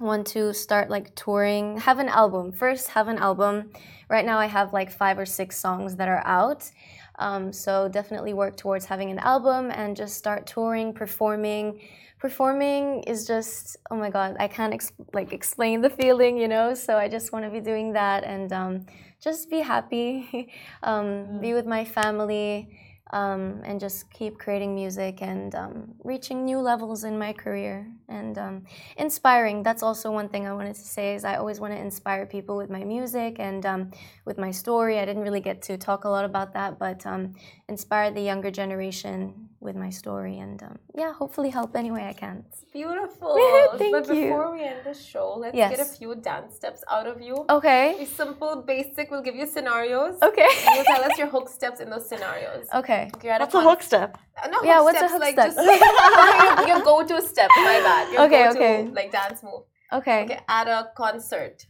want 0.00 0.26
to 0.28 0.52
start 0.54 0.90
like 0.90 1.14
touring, 1.14 1.78
have 1.78 1.98
an 1.98 2.08
album. 2.08 2.52
First, 2.52 2.88
have 2.88 3.08
an 3.08 3.18
album. 3.18 3.70
Right 4.08 4.24
now, 4.24 4.38
I 4.38 4.46
have 4.46 4.72
like 4.72 4.90
five 4.90 5.18
or 5.18 5.26
six 5.26 5.58
songs 5.58 5.96
that 5.96 6.08
are 6.08 6.26
out. 6.26 6.70
Um, 7.18 7.52
so 7.52 7.88
definitely 7.88 8.32
work 8.32 8.56
towards 8.56 8.86
having 8.86 9.10
an 9.10 9.18
album 9.18 9.70
and 9.70 9.94
just 9.94 10.16
start 10.16 10.46
touring, 10.46 10.94
performing. 10.94 11.80
Performing 12.18 13.02
is 13.04 13.26
just 13.26 13.76
oh 13.90 13.96
my 13.96 14.10
god, 14.10 14.36
I 14.40 14.48
can't 14.48 14.74
ex- 14.74 14.92
like 15.12 15.32
explain 15.32 15.82
the 15.82 15.90
feeling, 15.90 16.38
you 16.38 16.48
know. 16.48 16.74
So 16.74 16.96
I 16.96 17.08
just 17.08 17.32
want 17.32 17.44
to 17.44 17.50
be 17.50 17.60
doing 17.60 17.92
that 17.92 18.24
and 18.24 18.52
um, 18.52 18.86
just 19.22 19.50
be 19.50 19.60
happy, 19.60 20.50
um, 20.82 21.40
be 21.40 21.52
with 21.52 21.66
my 21.66 21.84
family 21.84 22.68
um, 23.12 23.60
and 23.64 23.80
just 23.80 24.10
keep 24.10 24.38
creating 24.38 24.74
music 24.74 25.20
and 25.20 25.54
um, 25.54 25.94
reaching 26.04 26.44
new 26.44 26.58
levels 26.58 27.04
in 27.04 27.18
my 27.18 27.32
career 27.32 27.86
and 28.08 28.38
um, 28.38 28.64
inspiring. 28.96 29.62
That's 29.62 29.82
also 29.82 30.10
one 30.10 30.28
thing 30.28 30.46
I 30.46 30.52
wanted 30.52 30.76
to 30.76 30.80
say 30.80 31.14
is 31.14 31.24
I 31.24 31.36
always 31.36 31.60
want 31.60 31.74
to 31.74 31.78
inspire 31.78 32.24
people 32.24 32.56
with 32.56 32.70
my 32.70 32.84
music 32.84 33.36
and 33.38 33.66
um, 33.66 33.90
with 34.24 34.38
my 34.38 34.50
story. 34.50 34.98
I 34.98 35.04
didn't 35.04 35.22
really 35.22 35.40
get 35.40 35.60
to 35.62 35.76
talk 35.76 36.04
a 36.04 36.08
lot 36.08 36.24
about 36.24 36.54
that, 36.54 36.78
but 36.78 37.04
um, 37.04 37.34
inspire 37.68 38.10
the 38.10 38.22
younger 38.22 38.50
generation 38.50 39.49
with 39.60 39.76
my 39.76 39.90
story 39.90 40.38
and 40.38 40.62
um, 40.62 40.78
yeah, 40.94 41.12
hopefully 41.12 41.50
help 41.50 41.76
any 41.76 41.90
way 41.90 42.04
I 42.08 42.14
can. 42.14 42.44
Beautiful. 42.72 43.36
Thank 43.78 43.92
but 43.92 44.08
you. 44.08 44.22
before 44.24 44.54
we 44.54 44.62
end 44.64 44.80
the 44.86 44.94
show, 44.94 45.34
let's 45.38 45.54
Yes. 45.54 45.70
get 45.76 45.80
a 45.80 45.84
few 45.84 46.14
dance 46.14 46.54
steps 46.56 46.82
out 46.90 47.06
of 47.06 47.20
you. 47.20 47.44
Okay. 47.50 47.94
Be 47.98 48.06
simple, 48.06 48.62
basic. 48.66 49.10
We'll 49.10 49.20
give 49.22 49.34
you 49.36 49.46
scenarios. 49.46 50.14
Okay. 50.22 50.48
You'll 50.74 50.84
tell 50.84 51.04
us 51.04 51.18
your 51.18 51.28
hook 51.28 51.48
steps 51.50 51.80
in 51.80 51.90
those 51.90 52.08
scenarios. 52.08 52.66
Okay. 52.80 53.10
Okay, 53.14 53.26
you're 53.26 53.34
at 53.34 53.40
What's 53.42 53.54
a 53.54 53.58
con- 53.58 53.66
hook 53.66 53.82
step? 53.82 54.16
Uh, 54.42 54.48
not 54.48 54.64
Yeah, 54.64 54.76
hook 54.78 54.84
what's 54.86 55.02
a 55.02 55.08
hook 55.08 55.20
like 55.20 55.34
step? 55.34 55.54
Just 55.54 55.58
your, 56.68 56.68
your 56.76 56.80
go-to 56.84 57.20
step. 57.20 57.50
My 57.56 57.80
bad. 57.88 58.12
Your 58.12 58.22
Okay, 58.22 58.42
go-to, 58.44 58.58
okay. 58.58 58.76
Like 58.98 59.12
dance 59.12 59.42
move. 59.42 59.62
Okay. 59.92 60.22
Okay, 60.24 60.40
at 60.48 60.68
a 60.68 60.88
concert. 60.96 61.66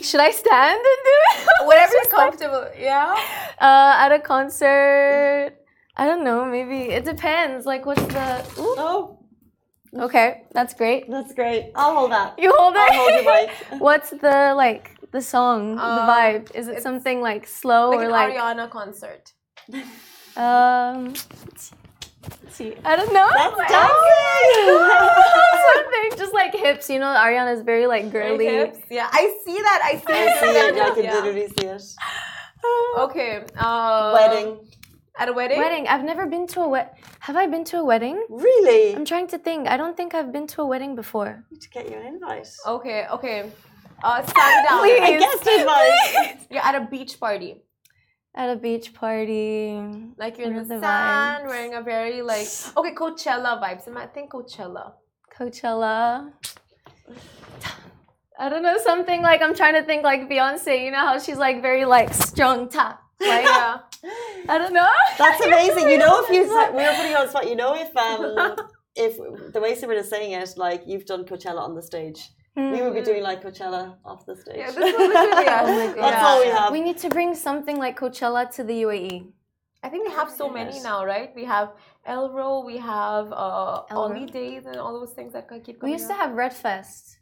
Should 0.00 0.20
I 0.20 0.30
stand 0.30 0.76
and 0.92 1.00
do 1.10 1.16
it? 1.32 1.66
Whatever 1.66 1.92
you're 1.92 2.02
Just 2.02 2.12
like- 2.12 2.38
comfortable. 2.38 2.66
Yeah. 2.78 3.16
Uh, 3.58 3.94
at 4.04 4.12
a 4.12 4.20
concert, 4.20 5.54
I 5.98 6.06
don't 6.06 6.22
know. 6.24 6.44
Maybe 6.44 6.90
it 6.92 7.04
depends. 7.04 7.66
Like, 7.66 7.84
what's 7.86 8.02
the? 8.02 8.44
Ooh. 8.58 8.74
Oh, 8.78 9.14
Okay, 9.98 10.44
that's 10.52 10.74
great. 10.74 11.10
that's 11.10 11.32
great. 11.32 11.72
I'll 11.74 11.94
hold 11.94 12.12
that. 12.12 12.38
You 12.38 12.52
hold 12.56 12.74
it. 12.74 12.80
I'll 12.80 12.92
hold 12.94 13.24
your 13.24 13.24
mic. 13.34 13.50
what's 13.80 14.10
the 14.10 14.52
like 14.54 14.94
the 15.12 15.20
song, 15.22 15.76
the 15.76 15.82
Um, 15.82 16.08
vibe? 16.08 16.54
Is 16.54 16.68
it 16.68 16.82
something 16.82 17.20
like 17.22 17.46
slow 17.46 17.88
Like 17.90 17.98
or 18.00 18.04
an 18.04 18.10
like? 18.10 18.34
Ariana 18.36 18.70
concert. 18.70 19.32
Um, 20.36 21.14
see. 22.48 22.74
I 22.84 22.94
don't 22.94 23.12
know. 23.12 23.28
That's 23.34 23.56
Like- 23.58 23.68
dancing. 23.68 24.78
something 25.74 26.18
just 26.18 26.32
like 26.32 26.54
hips. 26.54 26.88
You 26.88 27.00
know, 27.00 27.06
Ariana 27.06 27.52
is 27.54 27.62
very 27.62 27.88
like 27.88 28.12
girly. 28.12 28.46
Hips. 28.46 28.78
Yeah, 28.88 29.08
I 29.10 29.36
see 29.44 29.56
that. 29.60 29.80
I 29.82 29.96
see 29.96 30.04
I 30.12 30.26
it. 30.26 30.40
see 30.40 30.58
it. 30.78 30.80
I 30.80 30.90
can 30.94 31.04
Yeah. 31.04 31.14
literally 31.14 31.48
see 31.48 31.66
it. 31.66 31.82
Okay. 32.98 33.44
Uh, 33.56 34.10
Wedding. 34.14 34.67
At 35.18 35.28
a 35.28 35.32
wedding? 35.32 35.58
Wedding. 35.58 35.88
I've 35.88 36.04
never 36.04 36.26
been 36.26 36.46
to 36.48 36.60
a 36.60 36.68
wed. 36.68 36.90
Have 37.20 37.36
I 37.36 37.46
been 37.46 37.64
to 37.64 37.78
a 37.78 37.84
wedding? 37.84 38.24
Really? 38.30 38.94
I'm 38.94 39.04
trying 39.04 39.26
to 39.28 39.38
think. 39.38 39.66
I 39.68 39.76
don't 39.76 39.96
think 39.96 40.14
I've 40.14 40.32
been 40.32 40.46
to 40.48 40.62
a 40.62 40.66
wedding 40.66 40.94
before. 40.94 41.44
need 41.50 41.60
to 41.60 41.70
get 41.70 41.90
you 41.90 41.96
an 41.96 42.06
invite. 42.06 42.48
Okay, 42.66 43.06
okay. 43.10 43.50
Uh, 44.02 44.22
stand 44.24 44.66
down. 44.68 44.80
Please. 44.80 45.00
I 45.02 45.18
guessed 45.18 45.46
invite. 45.46 46.46
You're 46.50 46.62
at 46.64 46.74
a 46.76 46.86
beach 46.86 47.18
party. 47.18 47.62
At 48.34 48.50
a 48.50 48.56
beach 48.56 48.94
party. 48.94 49.80
Like 50.16 50.38
you're 50.38 50.46
in 50.46 50.54
the, 50.54 50.60
are 50.60 50.64
the 50.64 50.80
sand, 50.80 51.44
vibes? 51.44 51.48
wearing 51.48 51.74
a 51.74 51.82
very 51.82 52.22
like 52.22 52.46
okay 52.76 52.94
Coachella 52.94 53.60
vibes. 53.60 53.88
I 53.88 53.90
might 53.90 54.14
think 54.14 54.30
Coachella. 54.30 54.92
Coachella. 55.36 56.30
I 58.38 58.48
don't 58.48 58.62
know, 58.62 58.78
something 58.78 59.22
like 59.22 59.42
I'm 59.42 59.56
trying 59.56 59.74
to 59.74 59.82
think 59.82 60.04
like 60.04 60.28
Beyonce, 60.30 60.84
you 60.84 60.92
know 60.92 60.98
how 60.98 61.18
she's 61.18 61.38
like 61.38 61.60
very 61.62 61.84
like 61.84 62.14
strong 62.14 62.68
top. 62.68 63.02
Like 63.20 63.42
Yeah. 63.44 63.78
I 64.48 64.58
don't 64.58 64.72
know. 64.72 64.88
That's 65.18 65.44
amazing. 65.44 65.88
You 65.90 65.98
know, 65.98 66.22
if 66.22 66.30
you 66.30 66.46
said- 66.46 66.70
we 66.74 66.82
were 66.82 66.94
putting 66.94 67.10
you 67.10 67.16
on 67.16 67.24
the 67.26 67.30
spot, 67.30 67.48
you 67.48 67.56
know, 67.56 67.74
if 67.74 67.96
um, 67.96 68.56
if 68.96 69.16
the 69.52 69.60
way 69.60 69.74
Simran 69.74 69.98
is 69.98 70.08
saying 70.08 70.32
it, 70.32 70.54
like 70.56 70.82
you've 70.86 71.06
done 71.06 71.24
Coachella 71.24 71.60
on 71.60 71.74
the 71.74 71.82
stage, 71.82 72.30
we 72.56 72.82
would 72.82 72.94
be 72.94 73.02
doing 73.02 73.22
like 73.22 73.42
Coachella 73.42 73.96
off 74.04 74.26
the 74.26 74.34
stage. 74.36 74.56
Yeah, 74.58 74.70
this 74.72 74.76
was 74.76 75.08
literally 75.08 75.44
yeah. 75.44 75.62
Oh. 75.66 75.94
That's 75.94 75.96
Yeah. 75.96 76.26
all 76.26 76.40
we 76.40 76.46
have. 76.48 76.72
We 76.72 76.80
need 76.80 76.98
to 76.98 77.08
bring 77.08 77.34
something 77.34 77.76
like 77.76 77.98
Coachella 77.98 78.50
to 78.56 78.64
the. 78.64 78.82
UAE. 78.82 79.28
I 79.84 79.88
think 79.88 80.08
we 80.08 80.12
have 80.14 80.28
so 80.28 80.48
many 80.50 80.80
now, 80.80 81.04
right? 81.04 81.30
We 81.36 81.44
have 81.44 81.68
Elrow, 82.08 82.64
we 82.66 82.78
have 82.78 83.32
uh 83.32 83.82
Elrow. 83.90 84.10
Only 84.10 84.26
Days 84.26 84.66
and 84.66 84.76
all 84.76 84.98
those 84.98 85.12
things 85.12 85.32
that 85.34 85.48
keep 85.48 85.52
going. 85.52 85.66
We 85.66 85.78
coming. 85.78 85.92
used 85.92 86.08
to 86.08 86.14
have 86.14 86.32
Red 86.32 86.52
Fest. 86.52 87.17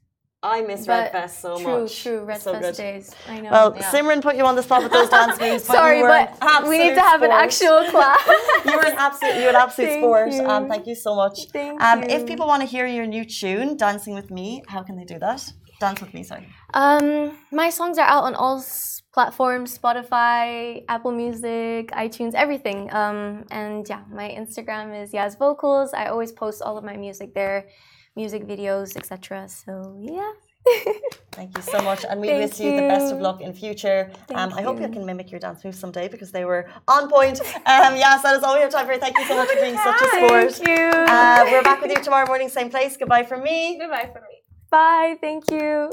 I 0.47 0.63
miss 0.63 0.87
But 0.87 0.93
Red 1.05 1.13
Fest 1.13 1.41
so 1.41 1.59
true, 1.59 1.83
much. 1.83 2.03
true, 2.03 2.19
true. 2.19 2.25
Red 2.25 2.41
so 2.41 2.53
Fest 2.53 2.65
good. 2.65 2.77
days. 2.83 3.15
I 3.29 3.41
know. 3.41 3.51
Well, 3.51 3.75
Yeah. 3.77 3.91
Simran 3.91 4.23
put 4.23 4.37
you 4.37 4.45
on 4.45 4.55
the 4.57 4.63
spot 4.63 4.83
with 4.85 4.93
those 4.93 5.09
dance 5.19 5.39
moves. 5.41 5.67
but 5.67 5.75
Sorry, 5.75 5.99
you 6.01 6.07
but 6.07 6.27
we 6.69 6.79
need 6.79 6.95
to 6.95 7.03
absolute 7.03 7.11
have 7.13 7.23
an 7.23 7.31
actual 7.45 7.85
class. 7.95 8.21
You 8.65 8.77
were 8.77 8.87
an 8.87 8.97
absolute, 9.07 9.35
you 9.39 9.43
were 9.45 9.55
an 9.57 9.57
absolute 9.67 9.89
Thank 9.89 10.01
sport. 10.03 10.33
you. 10.33 10.45
Um, 10.53 10.69
thank 10.69 10.87
you 10.87 10.95
so 10.95 11.15
much. 11.23 11.37
Thank 11.53 11.83
um, 11.83 12.03
you. 12.03 12.09
If 12.17 12.27
people 12.27 12.47
want 12.47 12.63
to 12.63 12.69
hear 12.75 12.87
your 12.87 13.07
new 13.07 13.25
tune, 13.25 13.77
"Dancing 13.77 14.15
with 14.15 14.31
Me," 14.31 14.63
how 14.69 14.83
can 14.83 14.97
they 14.97 15.05
do 15.05 15.19
that? 15.19 15.41
Dance 15.81 16.01
with 16.01 16.15
me, 16.15 16.23
sorry. 16.23 16.47
Um, 16.73 17.37
my 17.53 17.69
songs 17.71 17.99
are 17.99 18.09
out 18.15 18.25
on 18.25 18.35
all 18.35 18.59
s- 18.59 19.03
platforms: 19.13 19.77
Spotify, 19.79 20.85
Apple 20.89 21.13
Music, 21.13 21.91
iTunes, 21.91 22.35
everything. 22.35 22.93
Um, 22.95 23.45
and 23.51 23.87
yeah, 23.89 24.03
my 24.11 24.29
Instagram 24.31 24.89
is 25.03 25.13
Yaz 25.13 25.39
Vocals. 25.39 25.93
I 25.93 26.07
always 26.07 26.33
post 26.33 26.63
all 26.63 26.79
of 26.79 26.85
my 26.85 26.97
music 26.97 27.35
there, 27.35 27.69
music 28.17 28.47
videos, 28.47 28.97
etc. 28.97 29.49
So 29.49 29.97
yeah. 30.01 30.33
Thank 31.33 31.57
you 31.57 31.63
so 31.63 31.81
much, 31.81 32.05
and 32.09 32.21
we 32.21 32.29
Thank 32.29 32.51
wish 32.51 32.61
you 32.61 32.75
the 32.75 32.89
best 32.89 33.13
of 33.13 33.21
luck 33.21 33.41
in 33.41 33.53
future. 33.53 34.11
Um, 34.35 34.51
Thank 34.51 34.55
I 34.55 34.63
hope 34.63 34.81
you 34.81 34.87
you. 34.87 34.93
can 34.93 35.07
mimic 35.07 35.31
your 35.31 35.39
dance 35.39 35.65
moves 35.65 35.79
someday 35.79 36.09
because 36.09 36.33
they 36.33 36.45
were 36.45 36.69
on 36.89 37.09
point. 37.09 37.41
Um, 37.41 37.95
yes, 37.95 38.23
that 38.23 38.37
is 38.37 38.43
all 38.43 38.55
we 38.55 38.63
have 38.63 38.71
time 38.73 38.87
for. 38.87 38.97
Thank 38.97 39.17
you 39.19 39.27
so 39.27 39.37
much 39.37 39.49
for 39.49 39.61
being 39.61 39.77
such 39.77 40.01
a 40.01 40.09
sport. 40.17 40.53
Thank 40.55 40.69
you. 40.69 40.91
Uh, 41.15 41.45
we're 41.51 41.63
back 41.63 41.81
with 41.83 41.93
you 41.93 42.03
tomorrow 42.03 42.27
morning, 42.27 42.49
same 42.49 42.71
place. 42.71 42.97
Goodbye 42.97 43.23
from 43.25 43.43
me. 43.45 43.79
Goodbye 43.79 44.11
for 44.13 44.21
me. 44.23 44.43
Bye. 44.71 45.17
Thank 45.21 45.51
you. 45.51 45.93